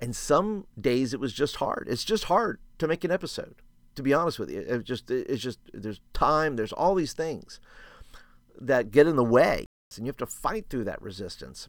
And 0.00 0.14
some 0.14 0.66
days 0.78 1.14
it 1.14 1.20
was 1.20 1.32
just 1.32 1.56
hard. 1.56 1.86
It's 1.90 2.04
just 2.04 2.24
hard 2.24 2.60
to 2.78 2.86
make 2.86 3.04
an 3.04 3.10
episode, 3.10 3.62
to 3.96 4.02
be 4.02 4.14
honest 4.14 4.38
with 4.38 4.50
you. 4.50 4.60
It 4.60 4.84
just 4.84 5.10
it's 5.10 5.42
just 5.42 5.58
there's 5.72 6.00
time, 6.12 6.56
there's 6.56 6.72
all 6.72 6.94
these 6.94 7.12
things 7.12 7.60
that 8.60 8.90
get 8.90 9.06
in 9.06 9.16
the 9.16 9.24
way. 9.24 9.66
And 9.96 10.06
you 10.06 10.10
have 10.10 10.16
to 10.18 10.26
fight 10.26 10.66
through 10.68 10.84
that 10.84 11.00
resistance. 11.02 11.68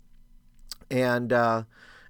And 0.89 1.33
uh, 1.33 1.63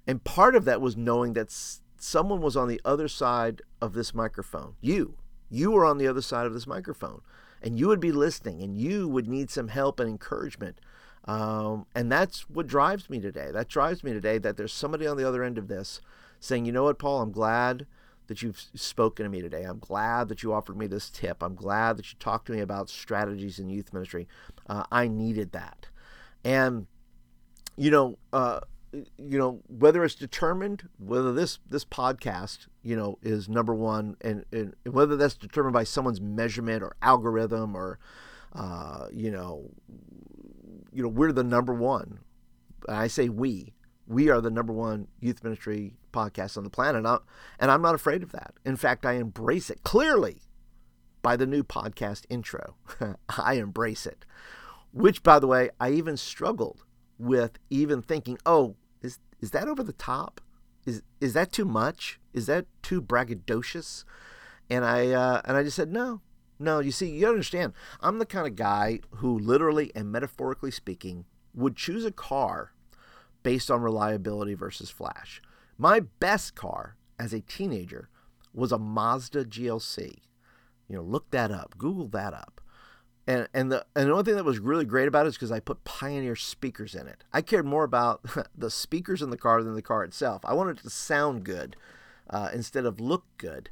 and 0.06 0.22
part 0.24 0.54
of 0.54 0.64
that 0.66 0.80
was 0.80 0.96
knowing 0.96 1.32
that 1.34 1.54
someone 1.98 2.40
was 2.40 2.56
on 2.56 2.68
the 2.68 2.80
other 2.84 3.08
side 3.08 3.62
of 3.80 3.94
this 3.94 4.14
microphone. 4.14 4.74
You. 4.80 5.14
You 5.50 5.70
were 5.70 5.86
on 5.86 5.98
the 5.98 6.06
other 6.06 6.20
side 6.20 6.46
of 6.46 6.52
this 6.52 6.66
microphone. 6.66 7.22
And 7.62 7.78
you 7.78 7.88
would 7.88 8.00
be 8.00 8.12
listening 8.12 8.62
and 8.62 8.76
you 8.76 9.08
would 9.08 9.26
need 9.26 9.50
some 9.50 9.68
help 9.68 9.98
and 9.98 10.08
encouragement 10.08 10.78
um, 11.28 11.84
and 11.94 12.10
that's 12.10 12.48
what 12.48 12.66
drives 12.66 13.10
me 13.10 13.20
today. 13.20 13.50
That 13.52 13.68
drives 13.68 14.02
me 14.02 14.14
today 14.14 14.38
that 14.38 14.56
there's 14.56 14.72
somebody 14.72 15.06
on 15.06 15.18
the 15.18 15.28
other 15.28 15.44
end 15.44 15.58
of 15.58 15.68
this 15.68 16.00
saying, 16.40 16.64
you 16.64 16.72
know 16.72 16.84
what, 16.84 16.98
Paul, 16.98 17.20
I'm 17.20 17.32
glad 17.32 17.86
that 18.28 18.42
you've 18.42 18.62
spoken 18.74 19.24
to 19.24 19.30
me 19.30 19.42
today. 19.42 19.64
I'm 19.64 19.78
glad 19.78 20.28
that 20.28 20.42
you 20.42 20.52
offered 20.52 20.76
me 20.76 20.86
this 20.86 21.10
tip. 21.10 21.42
I'm 21.42 21.54
glad 21.54 21.96
that 21.96 22.12
you 22.12 22.18
talked 22.18 22.46
to 22.46 22.52
me 22.52 22.60
about 22.60 22.88
strategies 22.88 23.58
in 23.58 23.68
youth 23.68 23.92
ministry. 23.92 24.28
Uh, 24.68 24.84
I 24.90 25.08
needed 25.08 25.52
that. 25.52 25.88
And, 26.44 26.86
you 27.76 27.90
know, 27.90 28.18
uh, 28.32 28.60
you 29.18 29.38
know 29.38 29.60
whether 29.66 30.02
it's 30.02 30.14
determined 30.14 30.88
whether 30.98 31.30
this 31.30 31.58
this 31.68 31.84
podcast 31.84 32.68
you 32.82 32.96
know 32.96 33.18
is 33.20 33.46
number 33.46 33.74
one 33.74 34.16
and, 34.22 34.46
and 34.50 34.74
whether 34.84 35.14
that's 35.14 35.34
determined 35.34 35.74
by 35.74 35.84
someone's 35.84 36.22
measurement 36.22 36.82
or 36.82 36.96
algorithm 37.02 37.76
or 37.76 37.98
uh, 38.54 39.08
you 39.12 39.30
know 39.30 39.70
you 40.92 41.02
know, 41.02 41.08
we're 41.08 41.32
the 41.32 41.44
number 41.44 41.72
one. 41.72 42.20
I 42.88 43.06
say 43.08 43.28
we. 43.28 43.74
We 44.06 44.30
are 44.30 44.40
the 44.40 44.50
number 44.50 44.72
one 44.72 45.08
youth 45.20 45.44
ministry 45.44 45.97
podcast 46.12 46.56
on 46.56 46.64
the 46.64 46.70
planet. 46.70 47.04
And 47.58 47.70
I'm 47.70 47.82
not 47.82 47.94
afraid 47.94 48.22
of 48.22 48.32
that. 48.32 48.54
In 48.64 48.76
fact, 48.76 49.06
I 49.06 49.14
embrace 49.14 49.70
it 49.70 49.82
clearly 49.82 50.42
by 51.22 51.36
the 51.36 51.46
new 51.46 51.62
podcast 51.62 52.24
intro. 52.28 52.76
I 53.28 53.54
embrace 53.54 54.06
it. 54.06 54.24
Which, 54.92 55.22
by 55.22 55.38
the 55.38 55.46
way, 55.46 55.70
I 55.80 55.90
even 55.90 56.16
struggled 56.16 56.84
with 57.18 57.58
even 57.70 58.02
thinking, 58.02 58.38
oh, 58.46 58.76
is, 59.02 59.18
is 59.40 59.50
that 59.50 59.68
over 59.68 59.82
the 59.82 59.92
top? 59.92 60.40
Is, 60.86 61.02
is 61.20 61.34
that 61.34 61.52
too 61.52 61.64
much? 61.64 62.18
Is 62.32 62.46
that 62.46 62.66
too 62.82 63.02
braggadocious? 63.02 64.04
And 64.70 64.84
I, 64.84 65.08
uh, 65.08 65.42
and 65.44 65.56
I 65.56 65.62
just 65.62 65.76
said, 65.76 65.92
no, 65.92 66.22
no, 66.58 66.80
you 66.80 66.90
see, 66.90 67.10
you 67.10 67.28
understand. 67.28 67.72
I'm 68.00 68.18
the 68.18 68.26
kind 68.26 68.46
of 68.46 68.56
guy 68.56 69.00
who, 69.16 69.38
literally 69.38 69.92
and 69.94 70.10
metaphorically 70.10 70.70
speaking, 70.70 71.24
would 71.54 71.76
choose 71.76 72.04
a 72.04 72.12
car 72.12 72.72
based 73.42 73.70
on 73.70 73.82
reliability 73.82 74.54
versus 74.54 74.90
flash. 74.90 75.40
My 75.78 76.00
best 76.00 76.56
car 76.56 76.96
as 77.18 77.32
a 77.32 77.40
teenager 77.40 78.08
was 78.52 78.72
a 78.72 78.78
Mazda 78.78 79.44
GLC. 79.44 80.16
You 80.88 80.96
know, 80.96 81.02
look 81.02 81.30
that 81.30 81.52
up, 81.52 81.78
Google 81.78 82.08
that 82.08 82.34
up. 82.34 82.60
And, 83.26 83.46
and 83.52 83.70
the 83.70 83.84
and 83.94 84.08
the 84.08 84.12
only 84.12 84.24
thing 84.24 84.36
that 84.36 84.44
was 84.44 84.58
really 84.58 84.86
great 84.86 85.06
about 85.06 85.26
it 85.26 85.28
is 85.28 85.34
because 85.34 85.52
I 85.52 85.60
put 85.60 85.84
Pioneer 85.84 86.34
speakers 86.34 86.94
in 86.94 87.06
it. 87.06 87.24
I 87.30 87.42
cared 87.42 87.66
more 87.66 87.84
about 87.84 88.24
the 88.56 88.70
speakers 88.70 89.20
in 89.20 89.30
the 89.30 89.36
car 89.36 89.62
than 89.62 89.74
the 89.74 89.82
car 89.82 90.02
itself. 90.02 90.42
I 90.44 90.54
wanted 90.54 90.78
it 90.78 90.82
to 90.84 90.90
sound 90.90 91.44
good 91.44 91.76
uh, 92.30 92.48
instead 92.52 92.86
of 92.86 92.98
look 92.98 93.24
good. 93.36 93.68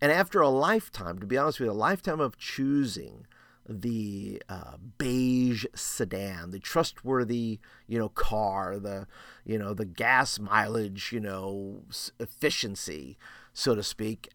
And 0.00 0.10
after 0.10 0.40
a 0.40 0.48
lifetime, 0.48 1.20
to 1.20 1.26
be 1.26 1.38
honest 1.38 1.60
with 1.60 1.66
you, 1.66 1.72
a 1.72 1.74
lifetime 1.74 2.20
of 2.20 2.36
choosing 2.36 3.26
the 3.68 4.42
uh, 4.48 4.76
beige 4.98 5.64
sedan, 5.74 6.50
the 6.50 6.58
trustworthy, 6.58 7.60
you 7.86 7.98
know, 7.98 8.08
car, 8.08 8.78
the, 8.78 9.06
you 9.44 9.58
know, 9.58 9.74
the 9.74 9.84
gas 9.84 10.38
mileage, 10.38 11.12
you 11.12 11.20
know, 11.20 11.82
efficiency, 12.18 13.16
so 13.52 13.74
to 13.74 13.82
speak. 13.82 14.28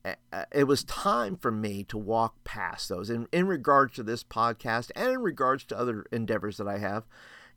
It 0.53 0.65
was 0.65 0.83
time 0.83 1.35
for 1.35 1.51
me 1.51 1.83
to 1.85 1.97
walk 1.97 2.43
past 2.43 2.89
those. 2.89 3.09
And 3.09 3.27
in 3.31 3.47
regards 3.47 3.95
to 3.95 4.03
this 4.03 4.23
podcast 4.23 4.91
and 4.95 5.11
in 5.11 5.21
regards 5.21 5.65
to 5.65 5.77
other 5.77 6.05
endeavors 6.11 6.57
that 6.57 6.67
I 6.67 6.77
have, 6.77 7.05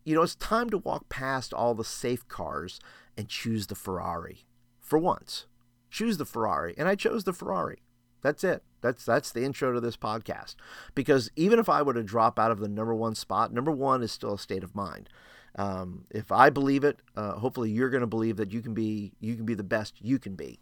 you 0.03 0.15
know, 0.15 0.21
it's 0.21 0.35
time 0.35 0.69
to 0.71 0.77
walk 0.77 1.09
past 1.09 1.53
all 1.53 1.75
the 1.75 1.83
safe 1.83 2.27
cars 2.27 2.79
and 3.17 3.27
choose 3.27 3.67
the 3.67 3.75
Ferrari 3.75 4.45
for 4.79 4.97
once. 4.97 5.45
Choose 5.91 6.17
the 6.17 6.25
Ferrari. 6.25 6.73
And 6.77 6.87
I 6.87 6.95
chose 6.95 7.23
the 7.23 7.33
Ferrari. 7.33 7.83
That's 8.21 8.43
it. 8.43 8.63
That's 8.81 9.05
that's 9.05 9.31
the 9.31 9.43
intro 9.43 9.73
to 9.73 9.79
this 9.79 9.97
podcast. 9.97 10.55
Because 10.95 11.29
even 11.35 11.59
if 11.59 11.69
I 11.69 11.81
were 11.81 11.93
to 11.93 12.03
drop 12.03 12.39
out 12.39 12.51
of 12.51 12.59
the 12.59 12.67
number 12.67 12.93
one 12.93 13.15
spot, 13.15 13.53
number 13.53 13.71
one 13.71 14.03
is 14.03 14.11
still 14.11 14.33
a 14.33 14.39
state 14.39 14.63
of 14.63 14.75
mind. 14.75 15.09
Um, 15.55 16.05
if 16.09 16.31
I 16.31 16.49
believe 16.49 16.83
it, 16.83 16.99
uh, 17.15 17.33
hopefully 17.33 17.71
you're 17.71 17.89
going 17.89 18.01
to 18.01 18.07
believe 18.07 18.37
that 18.37 18.51
you 18.51 18.61
can 18.61 18.73
be 18.73 19.13
you 19.19 19.35
can 19.35 19.45
be 19.45 19.55
the 19.55 19.63
best 19.63 19.95
you 20.01 20.19
can 20.19 20.35
be. 20.35 20.59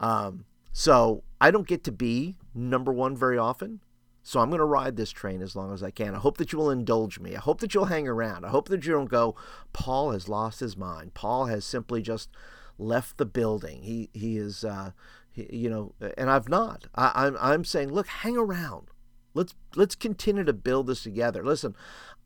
Um, 0.00 0.44
so 0.72 1.22
I 1.40 1.50
don't 1.50 1.66
get 1.66 1.84
to 1.84 1.92
be 1.92 2.36
number 2.54 2.92
one 2.92 3.16
very 3.16 3.38
often. 3.38 3.80
So 4.26 4.40
I'm 4.40 4.48
going 4.48 4.58
to 4.58 4.64
ride 4.64 4.96
this 4.96 5.10
train 5.10 5.42
as 5.42 5.54
long 5.54 5.72
as 5.72 5.82
I 5.82 5.90
can. 5.90 6.14
I 6.14 6.18
hope 6.18 6.38
that 6.38 6.50
you 6.50 6.58
will 6.58 6.70
indulge 6.70 7.20
me. 7.20 7.36
I 7.36 7.40
hope 7.40 7.60
that 7.60 7.74
you'll 7.74 7.84
hang 7.84 8.08
around. 8.08 8.46
I 8.46 8.48
hope 8.48 8.70
that 8.70 8.86
you 8.86 8.92
don't 8.92 9.10
go, 9.10 9.36
Paul 9.74 10.12
has 10.12 10.30
lost 10.30 10.60
his 10.60 10.78
mind. 10.78 11.12
Paul 11.12 11.44
has 11.44 11.62
simply 11.62 12.00
just 12.00 12.30
left 12.78 13.18
the 13.18 13.26
building. 13.26 13.82
He 13.82 14.08
he 14.12 14.36
is 14.36 14.64
uh, 14.64 14.92
you 15.34 15.68
know, 15.68 15.94
and 16.16 16.30
I've 16.30 16.48
not. 16.48 16.86
I, 16.94 17.12
I'm 17.14 17.36
I'm 17.40 17.64
saying, 17.64 17.92
look, 17.92 18.06
hang 18.06 18.36
around. 18.36 18.88
Let's 19.34 19.54
let's 19.74 19.94
continue 19.94 20.44
to 20.44 20.52
build 20.52 20.86
this 20.86 21.02
together. 21.02 21.44
Listen, 21.44 21.74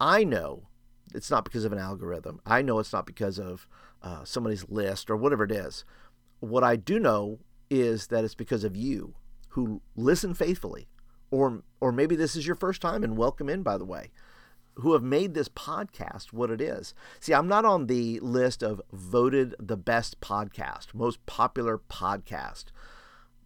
I 0.00 0.24
know 0.24 0.68
it's 1.14 1.30
not 1.30 1.44
because 1.44 1.64
of 1.64 1.72
an 1.72 1.78
algorithm. 1.78 2.40
I 2.44 2.62
know 2.62 2.78
it's 2.78 2.92
not 2.92 3.06
because 3.06 3.38
of 3.38 3.66
uh, 4.02 4.24
somebody's 4.24 4.68
list 4.68 5.10
or 5.10 5.16
whatever 5.16 5.44
it 5.44 5.52
is. 5.52 5.84
What 6.40 6.62
I 6.62 6.76
do 6.76 6.98
know 6.98 7.40
is 7.70 8.08
that 8.08 8.24
it's 8.24 8.34
because 8.34 8.64
of 8.64 8.76
you 8.76 9.14
who 9.50 9.82
listen 9.96 10.34
faithfully, 10.34 10.88
or 11.30 11.62
or 11.80 11.92
maybe 11.92 12.16
this 12.16 12.36
is 12.36 12.46
your 12.46 12.56
first 12.56 12.80
time 12.80 13.02
and 13.02 13.16
welcome 13.16 13.48
in 13.48 13.62
by 13.62 13.78
the 13.78 13.84
way, 13.84 14.10
who 14.76 14.92
have 14.92 15.02
made 15.02 15.34
this 15.34 15.48
podcast 15.48 16.32
what 16.32 16.50
it 16.50 16.60
is. 16.60 16.94
See, 17.20 17.34
I'm 17.34 17.48
not 17.48 17.64
on 17.64 17.86
the 17.86 18.20
list 18.20 18.62
of 18.62 18.80
voted 18.92 19.54
the 19.58 19.76
best 19.76 20.20
podcast, 20.20 20.94
most 20.94 21.24
popular 21.26 21.78
podcast. 21.78 22.66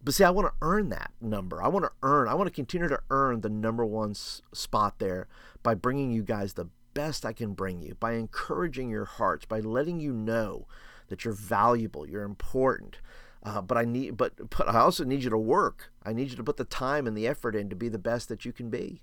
But 0.03 0.13
see, 0.13 0.23
I 0.23 0.31
want 0.31 0.47
to 0.47 0.53
earn 0.61 0.89
that 0.89 1.11
number. 1.21 1.63
I 1.63 1.67
want 1.69 1.85
to 1.85 1.91
earn, 2.01 2.27
I 2.27 2.33
want 2.33 2.47
to 2.47 2.53
continue 2.53 2.89
to 2.89 2.99
earn 3.09 3.41
the 3.41 3.49
number 3.49 3.85
one 3.85 4.11
s- 4.11 4.41
spot 4.53 4.99
there 4.99 5.27
by 5.61 5.75
bringing 5.75 6.11
you 6.11 6.23
guys 6.23 6.53
the 6.53 6.67
best 6.93 7.25
I 7.25 7.33
can 7.33 7.53
bring 7.53 7.81
you, 7.81 7.95
by 7.99 8.13
encouraging 8.13 8.89
your 8.89 9.05
hearts, 9.05 9.45
by 9.45 9.59
letting 9.59 9.99
you 9.99 10.13
know 10.13 10.67
that 11.07 11.23
you're 11.23 11.33
valuable, 11.33 12.07
you're 12.07 12.23
important. 12.23 12.97
Uh, 13.43 13.61
but 13.61 13.77
I 13.77 13.85
need, 13.85 14.15
but 14.17 14.49
but 14.49 14.69
I 14.69 14.79
also 14.79 15.03
need 15.03 15.23
you 15.23 15.29
to 15.29 15.37
work. 15.37 15.91
I 16.03 16.13
need 16.13 16.29
you 16.29 16.37
to 16.37 16.43
put 16.43 16.57
the 16.57 16.63
time 16.63 17.07
and 17.07 17.17
the 17.17 17.27
effort 17.27 17.55
in 17.55 17.69
to 17.69 17.75
be 17.75 17.89
the 17.89 17.99
best 17.99 18.29
that 18.29 18.45
you 18.45 18.53
can 18.53 18.69
be. 18.69 19.01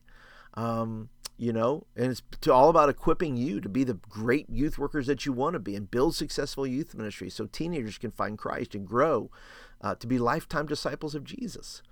Um, 0.55 1.11
you 1.37 1.55
know, 1.55 1.87
and 1.97 2.11
it's 2.11 2.23
to 2.43 2.53
all 2.53 2.69
about 2.69 2.91
equipping 2.91 3.37
you 3.37 3.63
to 3.63 3.69
be 3.69 3.83
the 3.83 3.95
great 3.95 4.51
youth 4.51 4.79
workers 4.79 5.07
that 5.07 5.25
you 5.25 5.33
want 5.33 5.55
to 5.55 5.59
be 5.59 5.75
and 5.75 5.91
build 5.91 6.15
successful 6.15 6.67
youth 6.67 6.95
ministry 6.95 7.31
so 7.31 7.47
teenagers 7.47 7.97
can 7.97 8.11
find 8.11 8.37
Christ 8.37 8.75
and 8.75 8.87
grow 8.87 9.31
uh, 9.81 9.95
to 9.97 10.07
be 10.07 10.19
lifetime 10.19 10.67
disciples 10.67 11.15
of 11.15 11.25
Jesus. 11.25 11.83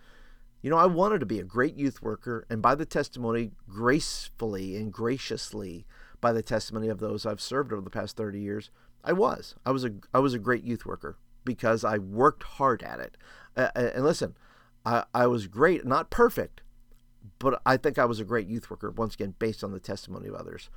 You 0.63 0.71
know, 0.71 0.77
I 0.77 0.87
wanted 0.87 1.21
to 1.21 1.27
be 1.27 1.39
a 1.39 1.45
great 1.45 1.77
youth 1.77 2.03
worker, 2.03 2.45
and 2.51 2.61
by 2.61 2.75
the 2.75 2.87
testimony, 2.87 3.53
gracefully 3.69 4.77
and 4.77 4.93
graciously, 4.93 5.87
by 6.21 6.33
the 6.33 6.43
testimony 6.43 6.89
of 6.89 6.99
those 6.99 7.25
I've 7.25 7.41
served 7.41 7.73
over 7.73 7.83
the 7.83 7.91
past 7.91 8.17
30 8.17 8.41
years, 8.41 8.71
I 9.05 9.13
was. 9.13 9.55
I 9.65 9.71
was 9.71 9.85
a, 9.85 9.93
I 10.13 10.19
was 10.19 10.35
a 10.35 10.39
great 10.39 10.65
youth 10.65 10.85
worker 10.85 11.17
because 11.45 11.85
I 11.85 11.99
worked 11.99 12.43
hard 12.43 12.83
at 12.83 12.99
it. 12.99 13.17
Uh, 13.57 13.69
and 13.75 14.05
listen, 14.05 14.37
I, 14.85 15.05
I 15.15 15.27
was 15.29 15.47
great, 15.47 15.87
not 15.87 16.11
perfect, 16.11 16.61
but 17.39 17.63
I 17.65 17.77
think 17.77 17.99
I 17.99 18.05
was 18.05 18.19
a 18.19 18.25
great 18.25 18.49
youth 18.49 18.69
worker, 18.69 18.91
once 18.91 19.15
again, 19.15 19.35
based 19.39 19.63
on 19.63 19.73
the 19.73 19.81
testimony 19.81 20.29
of 20.29 20.35
others. 20.35 20.71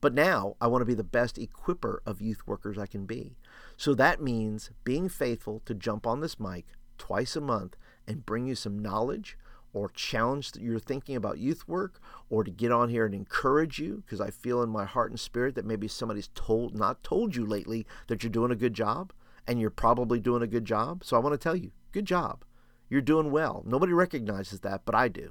But 0.00 0.14
now 0.14 0.56
I 0.60 0.66
want 0.66 0.82
to 0.82 0.86
be 0.86 0.94
the 0.94 1.04
best 1.04 1.36
equiper 1.36 1.98
of 2.06 2.22
youth 2.22 2.46
workers 2.46 2.78
I 2.78 2.86
can 2.86 3.04
be. 3.04 3.36
So 3.76 3.94
that 3.94 4.22
means 4.22 4.70
being 4.84 5.08
faithful 5.08 5.60
to 5.66 5.74
jump 5.74 6.06
on 6.06 6.20
this 6.20 6.40
mic 6.40 6.66
twice 6.96 7.36
a 7.36 7.40
month 7.40 7.76
and 8.06 8.26
bring 8.26 8.46
you 8.46 8.54
some 8.54 8.78
knowledge 8.78 9.36
or 9.72 9.88
challenge 9.90 10.52
you're 10.58 10.78
thinking 10.78 11.16
about 11.16 11.38
youth 11.38 11.66
work 11.68 12.00
or 12.28 12.42
to 12.42 12.50
get 12.50 12.72
on 12.72 12.88
here 12.88 13.06
and 13.06 13.14
encourage 13.14 13.78
you 13.78 14.02
because 14.04 14.20
I 14.20 14.30
feel 14.30 14.62
in 14.62 14.68
my 14.68 14.84
heart 14.84 15.10
and 15.10 15.20
spirit 15.20 15.54
that 15.54 15.64
maybe 15.64 15.86
somebody's 15.86 16.28
told 16.34 16.74
not 16.74 17.04
told 17.04 17.36
you 17.36 17.46
lately 17.46 17.86
that 18.08 18.22
you're 18.22 18.30
doing 18.30 18.50
a 18.50 18.56
good 18.56 18.74
job 18.74 19.12
and 19.46 19.60
you're 19.60 19.70
probably 19.70 20.18
doing 20.18 20.42
a 20.42 20.48
good 20.48 20.64
job. 20.64 21.04
So 21.04 21.16
I 21.16 21.20
want 21.20 21.32
to 21.34 21.38
tell 21.38 21.56
you, 21.56 21.70
good 21.92 22.04
job. 22.04 22.44
You're 22.88 23.00
doing 23.00 23.30
well. 23.30 23.62
Nobody 23.64 23.92
recognizes 23.92 24.60
that, 24.60 24.82
but 24.84 24.94
I 24.94 25.08
do. 25.08 25.30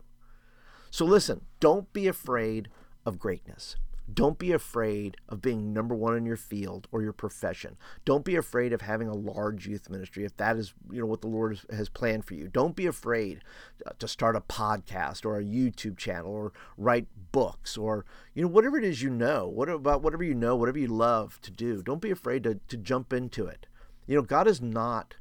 So 0.90 1.06
listen, 1.06 1.42
don't 1.60 1.92
be 1.92 2.08
afraid 2.08 2.70
of 3.06 3.20
greatness. 3.20 3.76
Don't 4.14 4.40
be 4.40 4.52
afraid 4.52 5.18
of 5.28 5.42
being 5.42 5.74
number 5.74 5.96
one 5.96 6.16
in 6.16 6.26
your 6.26 6.38
field 6.38 6.88
or 6.92 7.02
your 7.02 7.14
profession. 7.14 7.78
Don't 8.06 8.24
be 8.24 8.36
afraid 8.36 8.74
of 8.74 8.82
having 8.82 9.08
a 9.08 9.14
large 9.14 9.68
youth 9.68 9.90
ministry 9.90 10.26
if 10.26 10.36
that 10.38 10.58
is 10.58 10.74
you 10.90 11.02
know 11.02 11.06
what 11.06 11.22
the 11.22 11.28
Lord 11.28 11.60
has 11.72 11.90
planned 11.90 12.26
for 12.26 12.34
you. 12.34 12.48
Don't 12.48 12.76
be 12.76 12.86
afraid 12.86 13.42
uh, 13.86 13.92
to 14.00 14.08
start 14.08 14.36
a 14.36 14.42
podcast 14.42 15.26
or 15.26 15.38
a 15.38 15.44
YouTube 15.44 15.98
channel 15.98 16.32
or 16.32 16.54
write 16.78 17.08
books 17.32 17.78
or 17.78 18.06
you 18.34 18.42
know 18.42 18.48
whatever 18.48 18.78
it 18.78 18.84
is 18.84 19.02
you 19.02 19.10
know. 19.10 19.48
What 19.48 19.70
about 19.70 20.02
whatever 20.02 20.24
you 20.24 20.36
know, 20.36 20.56
whatever 20.56 20.80
you 20.80 20.88
love 20.88 21.40
to 21.42 21.52
do. 21.52 21.82
Don't 21.84 22.02
be 22.02 22.12
afraid 22.12 22.44
to 22.44 22.60
to 22.68 22.78
jump 22.78 23.12
into 23.12 23.46
it. 23.46 23.68
You 24.08 24.16
know, 24.16 24.22
God 24.22 24.48
is 24.48 24.62
not 24.62 25.16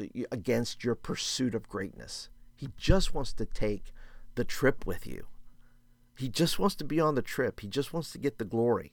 uh, 0.00 0.04
against 0.30 0.84
your 0.84 0.94
pursuit 0.94 1.54
of 1.54 1.68
greatness. 1.68 2.28
He 2.54 2.68
just 2.76 3.12
wants 3.12 3.32
to 3.34 3.44
take 3.44 3.92
the 4.34 4.44
trip 4.44 4.86
with 4.86 5.06
you. 5.06 5.26
He 6.22 6.28
just 6.28 6.56
wants 6.56 6.76
to 6.76 6.84
be 6.84 7.00
on 7.00 7.16
the 7.16 7.20
trip. 7.20 7.58
He 7.58 7.66
just 7.66 7.92
wants 7.92 8.12
to 8.12 8.18
get 8.18 8.38
the 8.38 8.44
glory. 8.44 8.92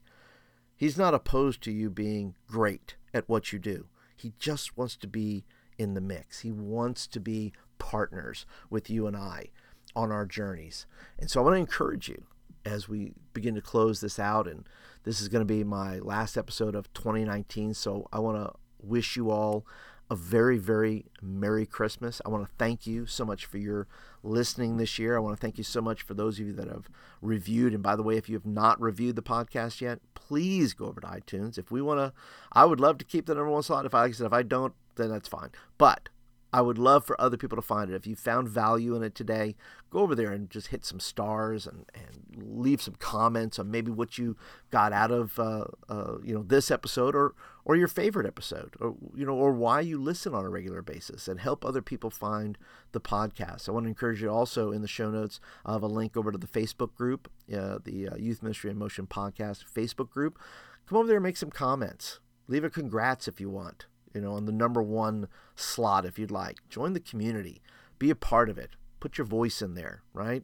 He's 0.75 0.97
not 0.97 1.13
opposed 1.13 1.61
to 1.61 1.71
you 1.71 1.91
being 1.91 2.33
great 2.47 2.95
at 3.13 3.29
what 3.29 3.53
you 3.53 3.59
do. 3.59 3.85
He 4.15 4.33
just 4.39 4.75
wants 4.75 4.95
to 4.95 5.07
be 5.07 5.45
in 5.77 5.93
the 5.93 6.01
mix. 6.01 6.39
He 6.39 6.51
wants 6.51 7.05
to 7.05 7.19
be 7.19 7.53
partners 7.77 8.47
with 8.71 8.89
you 8.89 9.05
and 9.05 9.15
I 9.15 9.49
on 9.95 10.11
our 10.11 10.25
journeys. 10.25 10.87
And 11.19 11.29
so 11.29 11.39
I 11.39 11.43
want 11.43 11.53
to 11.53 11.59
encourage 11.59 12.09
you 12.09 12.23
as 12.65 12.89
we 12.89 13.13
begin 13.31 13.53
to 13.53 13.61
close 13.61 14.01
this 14.01 14.17
out. 14.17 14.47
And 14.47 14.67
this 15.03 15.21
is 15.21 15.27
going 15.27 15.41
to 15.47 15.53
be 15.53 15.63
my 15.63 15.99
last 15.99 16.35
episode 16.35 16.73
of 16.73 16.91
2019. 16.95 17.75
So 17.75 18.07
I 18.11 18.17
want 18.17 18.37
to 18.37 18.57
wish 18.81 19.15
you 19.15 19.29
all 19.29 19.67
a 20.09 20.15
very, 20.15 20.57
very 20.57 21.05
Merry 21.21 21.65
Christmas. 21.65 22.21
I 22.25 22.29
want 22.29 22.43
to 22.47 22.55
thank 22.57 22.87
you 22.87 23.05
so 23.05 23.23
much 23.23 23.45
for 23.45 23.57
your 23.57 23.87
listening 24.23 24.77
this 24.77 24.97
year. 24.97 25.15
I 25.15 25.19
want 25.19 25.35
to 25.35 25.41
thank 25.41 25.57
you 25.57 25.63
so 25.63 25.81
much 25.81 26.01
for 26.01 26.13
those 26.13 26.39
of 26.39 26.47
you 26.47 26.53
that 26.53 26.67
have 26.67 26.89
reviewed. 27.21 27.73
And 27.73 27.83
by 27.83 27.95
the 27.95 28.03
way, 28.03 28.17
if 28.17 28.27
you 28.27 28.35
have 28.35 28.45
not 28.45 28.81
reviewed 28.81 29.15
the 29.15 29.21
podcast 29.21 29.81
yet, 29.81 29.99
please 30.15 30.73
go 30.73 30.87
over 30.87 31.01
to 31.01 31.07
iTunes. 31.07 31.57
If 31.57 31.71
we 31.71 31.81
want 31.81 31.99
to, 31.99 32.13
I 32.51 32.65
would 32.65 32.79
love 32.79 32.97
to 32.99 33.05
keep 33.05 33.27
the 33.27 33.35
number 33.35 33.51
one 33.51 33.63
slot. 33.63 33.85
If 33.85 33.93
I, 33.93 34.09
said, 34.11 34.25
if 34.25 34.33
I 34.33 34.43
don't, 34.43 34.73
then 34.95 35.09
that's 35.09 35.27
fine. 35.27 35.49
But 35.77 36.09
I 36.51 36.61
would 36.61 36.79
love 36.79 37.05
for 37.05 37.19
other 37.21 37.37
people 37.37 37.55
to 37.57 37.61
find 37.61 37.91
it. 37.91 37.95
If 37.95 38.07
you 38.07 38.15
found 38.15 38.49
value 38.49 38.95
in 38.95 39.03
it 39.03 39.13
today, 39.13 39.55
go 39.91 39.99
over 39.99 40.15
there 40.15 40.31
and 40.31 40.49
just 40.49 40.67
hit 40.67 40.83
some 40.83 40.99
stars 40.99 41.67
and, 41.67 41.85
and 41.93 42.43
leave 42.43 42.81
some 42.81 42.95
comments 42.95 43.59
on 43.59 43.69
maybe 43.69 43.91
what 43.91 44.17
you 44.17 44.35
got 44.71 44.91
out 44.91 45.11
of 45.11 45.37
uh, 45.37 45.65
uh, 45.89 46.17
you 46.23 46.33
know 46.33 46.41
this 46.41 46.71
episode 46.71 47.15
or 47.15 47.35
or 47.65 47.75
your 47.75 47.87
favorite 47.87 48.25
episode 48.25 48.73
or 48.79 48.95
you 49.13 49.25
know 49.25 49.33
or 49.35 49.51
why 49.51 49.79
you 49.79 50.01
listen 50.01 50.33
on 50.33 50.43
a 50.43 50.49
regular 50.49 50.81
basis 50.81 51.27
and 51.27 51.39
help 51.39 51.63
other 51.63 51.83
people 51.83 52.09
find 52.09 52.57
the 52.93 53.01
podcast. 53.01 53.69
I 53.69 53.71
want 53.71 53.85
to 53.85 53.89
encourage 53.89 54.21
you 54.21 54.29
also 54.29 54.71
in 54.71 54.81
the 54.81 54.87
show 54.87 55.11
notes 55.11 55.39
have 55.67 55.83
a 55.83 55.87
link 55.87 56.17
over 56.17 56.31
to 56.31 56.37
the 56.37 56.47
Facebook 56.47 56.95
group, 56.95 57.29
uh, 57.53 57.77
the 57.83 58.09
Youth 58.17 58.41
Ministry 58.41 58.71
in 58.71 58.77
Motion 58.77 59.05
podcast 59.05 59.65
Facebook 59.71 60.09
group. 60.09 60.39
Come 60.87 60.97
over 60.97 61.07
there 61.07 61.17
and 61.17 61.23
make 61.23 61.37
some 61.37 61.51
comments. 61.51 62.19
Leave 62.47 62.63
a 62.63 62.69
congrats 62.71 63.27
if 63.27 63.39
you 63.39 63.51
want 63.51 63.85
you 64.13 64.21
know, 64.21 64.33
on 64.33 64.45
the 64.45 64.51
number 64.51 64.81
one 64.81 65.27
slot 65.55 66.05
if 66.05 66.17
you'd 66.17 66.31
like. 66.31 66.57
Join 66.69 66.93
the 66.93 66.99
community, 66.99 67.61
be 67.97 68.09
a 68.09 68.15
part 68.15 68.49
of 68.49 68.57
it, 68.57 68.71
put 68.99 69.17
your 69.17 69.25
voice 69.25 69.61
in 69.61 69.75
there, 69.75 70.01
right? 70.13 70.43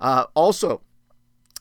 Uh, 0.00 0.26
also, 0.34 0.82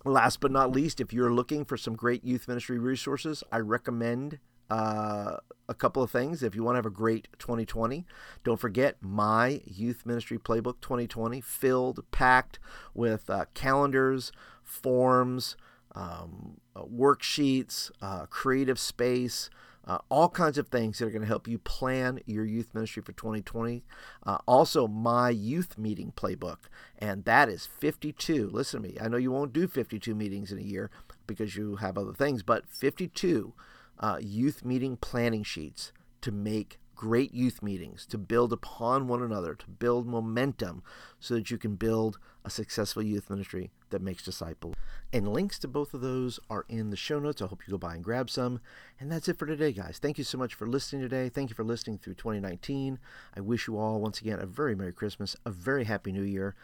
last 0.06 0.40
but 0.40 0.52
not 0.52 0.72
least, 0.72 1.00
if 1.00 1.14
you're 1.14 1.34
looking 1.34 1.66
for 1.66 1.78
some 1.78 1.96
great 1.96 2.24
youth 2.24 2.48
ministry 2.48 2.78
resources, 2.78 3.44
I 3.52 3.60
recommend 3.60 4.40
uh, 4.70 5.38
a 5.70 5.74
couple 5.74 6.04
of 6.04 6.12
things. 6.12 6.44
If 6.44 6.56
you 6.56 6.64
want 6.64 6.76
to 6.76 6.80
have 6.80 6.86
a 6.86 6.90
great 6.90 7.28
2020, 7.40 8.06
don't 8.44 8.60
forget 8.60 8.98
my 9.02 9.62
Youth 9.66 10.06
Ministry 10.06 10.38
Playbook 10.38 10.82
2020, 10.82 11.42
filled, 11.42 12.04
packed 12.12 12.60
with 12.94 13.30
uh, 13.30 13.46
calendars, 13.54 14.32
forms, 14.64 15.56
um, 15.96 16.58
uh, 16.76 16.84
worksheets, 16.84 17.92
uh, 18.02 18.26
creative 18.28 18.80
space 18.80 19.50
uh, 19.88 20.00
all 20.10 20.28
kinds 20.28 20.58
of 20.58 20.68
things 20.68 21.00
that 21.00 21.06
are 21.06 21.12
going 21.12 21.22
to 21.22 21.28
help 21.28 21.48
you 21.48 21.58
plan 21.58 22.20
your 22.26 22.46
youth 22.46 22.74
ministry 22.74 23.02
for 23.02 23.14
2020. 23.14 23.84
Uh, 24.26 24.38
also, 24.46 24.86
my 24.88 25.30
youth 25.30 25.78
meeting 25.78 26.12
playbook, 26.16 26.58
and 27.00 27.24
that 27.24 27.48
is 27.48 27.66
52. 27.66 28.50
Listen 28.50 28.82
to 28.82 28.90
me. 28.90 28.98
I 29.00 29.08
know 29.08 29.18
you 29.18 29.32
won't 29.32 29.54
do 29.54 29.68
52 29.68 30.14
meetings 30.14 30.52
in 30.52 30.58
a 30.60 30.62
year 30.62 30.92
because 31.26 31.56
you 31.56 31.78
have 31.78 31.98
other 31.98 32.14
things, 32.14 32.44
but 32.44 32.68
52 32.68 33.54
uh, 34.00 34.18
youth 34.22 34.66
meeting 34.66 34.98
planning 34.98 35.44
sheets 35.44 35.94
to 36.22 36.32
make 36.32 36.80
great 36.96 37.34
youth 37.34 37.62
meetings, 37.62 38.06
to 38.08 38.18
build 38.18 38.52
upon 38.52 39.08
one 39.08 39.22
another, 39.22 39.56
to 39.56 39.70
build 39.70 40.08
momentum 40.08 40.84
so 41.20 41.36
that 41.36 41.50
you 41.50 41.58
can 41.58 41.76
build 41.76 42.20
a 42.48 42.50
successful 42.50 43.04
youth 43.04 43.30
ministry 43.30 43.72
that 43.90 44.02
makes 44.02 44.24
disciples. 44.24 44.74
And 45.12 45.28
links 45.28 45.60
to 45.60 45.68
both 45.68 45.94
of 45.94 46.00
those 46.00 46.40
are 46.50 46.66
in 46.70 46.92
the 46.92 46.96
show 46.96 47.20
notes. 47.20 47.42
I 47.42 47.48
hope 47.48 47.62
you 47.68 47.72
go 47.72 47.78
by 47.78 47.94
and 47.94 48.04
grab 48.04 48.30
some. 48.30 48.62
And 49.00 49.12
that's 49.12 49.28
it 49.28 49.38
for 49.38 49.46
today, 49.46 49.74
guys. 49.74 50.00
Thank 50.02 50.18
you 50.18 50.24
so 50.24 50.38
much 50.38 50.54
for 50.54 50.66
listening 50.66 51.02
today. 51.02 51.28
Thank 51.28 51.50
you 51.50 51.56
for 51.56 51.66
listening 51.66 51.98
through 51.98 52.14
2019. 52.14 53.00
I 53.36 53.42
wish 53.42 53.68
you 53.68 53.78
all, 53.78 54.00
once 54.00 54.22
again, 54.22 54.40
a 54.40 54.46
very 54.46 54.76
Merry 54.76 54.94
Christmas, 54.94 55.36
a 55.46 55.52
very 55.52 55.84
Happy 55.84 56.14
New 56.14 56.24
Year, 56.24 56.56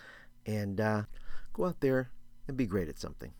and 0.45 0.79
uh, 0.79 1.03
go 1.51 1.65
out 1.65 1.81
there 1.81 2.11
and 2.47 2.55
be 2.55 2.65
great 2.65 2.87
at 2.87 2.97
something. 2.97 3.33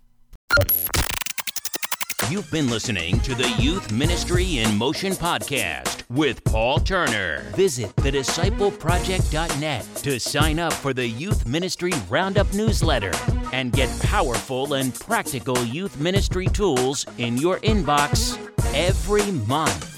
You've 2.33 2.49
been 2.49 2.67
listening 2.67 3.19
to 3.19 3.35
the 3.35 3.47
Youth 3.59 3.91
Ministry 3.91 4.57
in 4.57 4.75
Motion 4.75 5.13
podcast 5.13 6.01
with 6.09 6.43
Paul 6.43 6.79
Turner. 6.79 7.43
Visit 7.55 7.95
thediscipleproject.net 7.97 9.85
to 9.97 10.19
sign 10.19 10.57
up 10.57 10.73
for 10.73 10.95
the 10.95 11.07
Youth 11.07 11.45
Ministry 11.45 11.91
Roundup 12.09 12.51
newsletter 12.51 13.11
and 13.51 13.71
get 13.71 13.87
powerful 14.01 14.73
and 14.73 14.95
practical 14.95 15.63
youth 15.63 15.99
ministry 15.99 16.47
tools 16.47 17.05
in 17.19 17.37
your 17.37 17.59
inbox 17.59 18.35
every 18.73 19.29
month. 19.45 19.92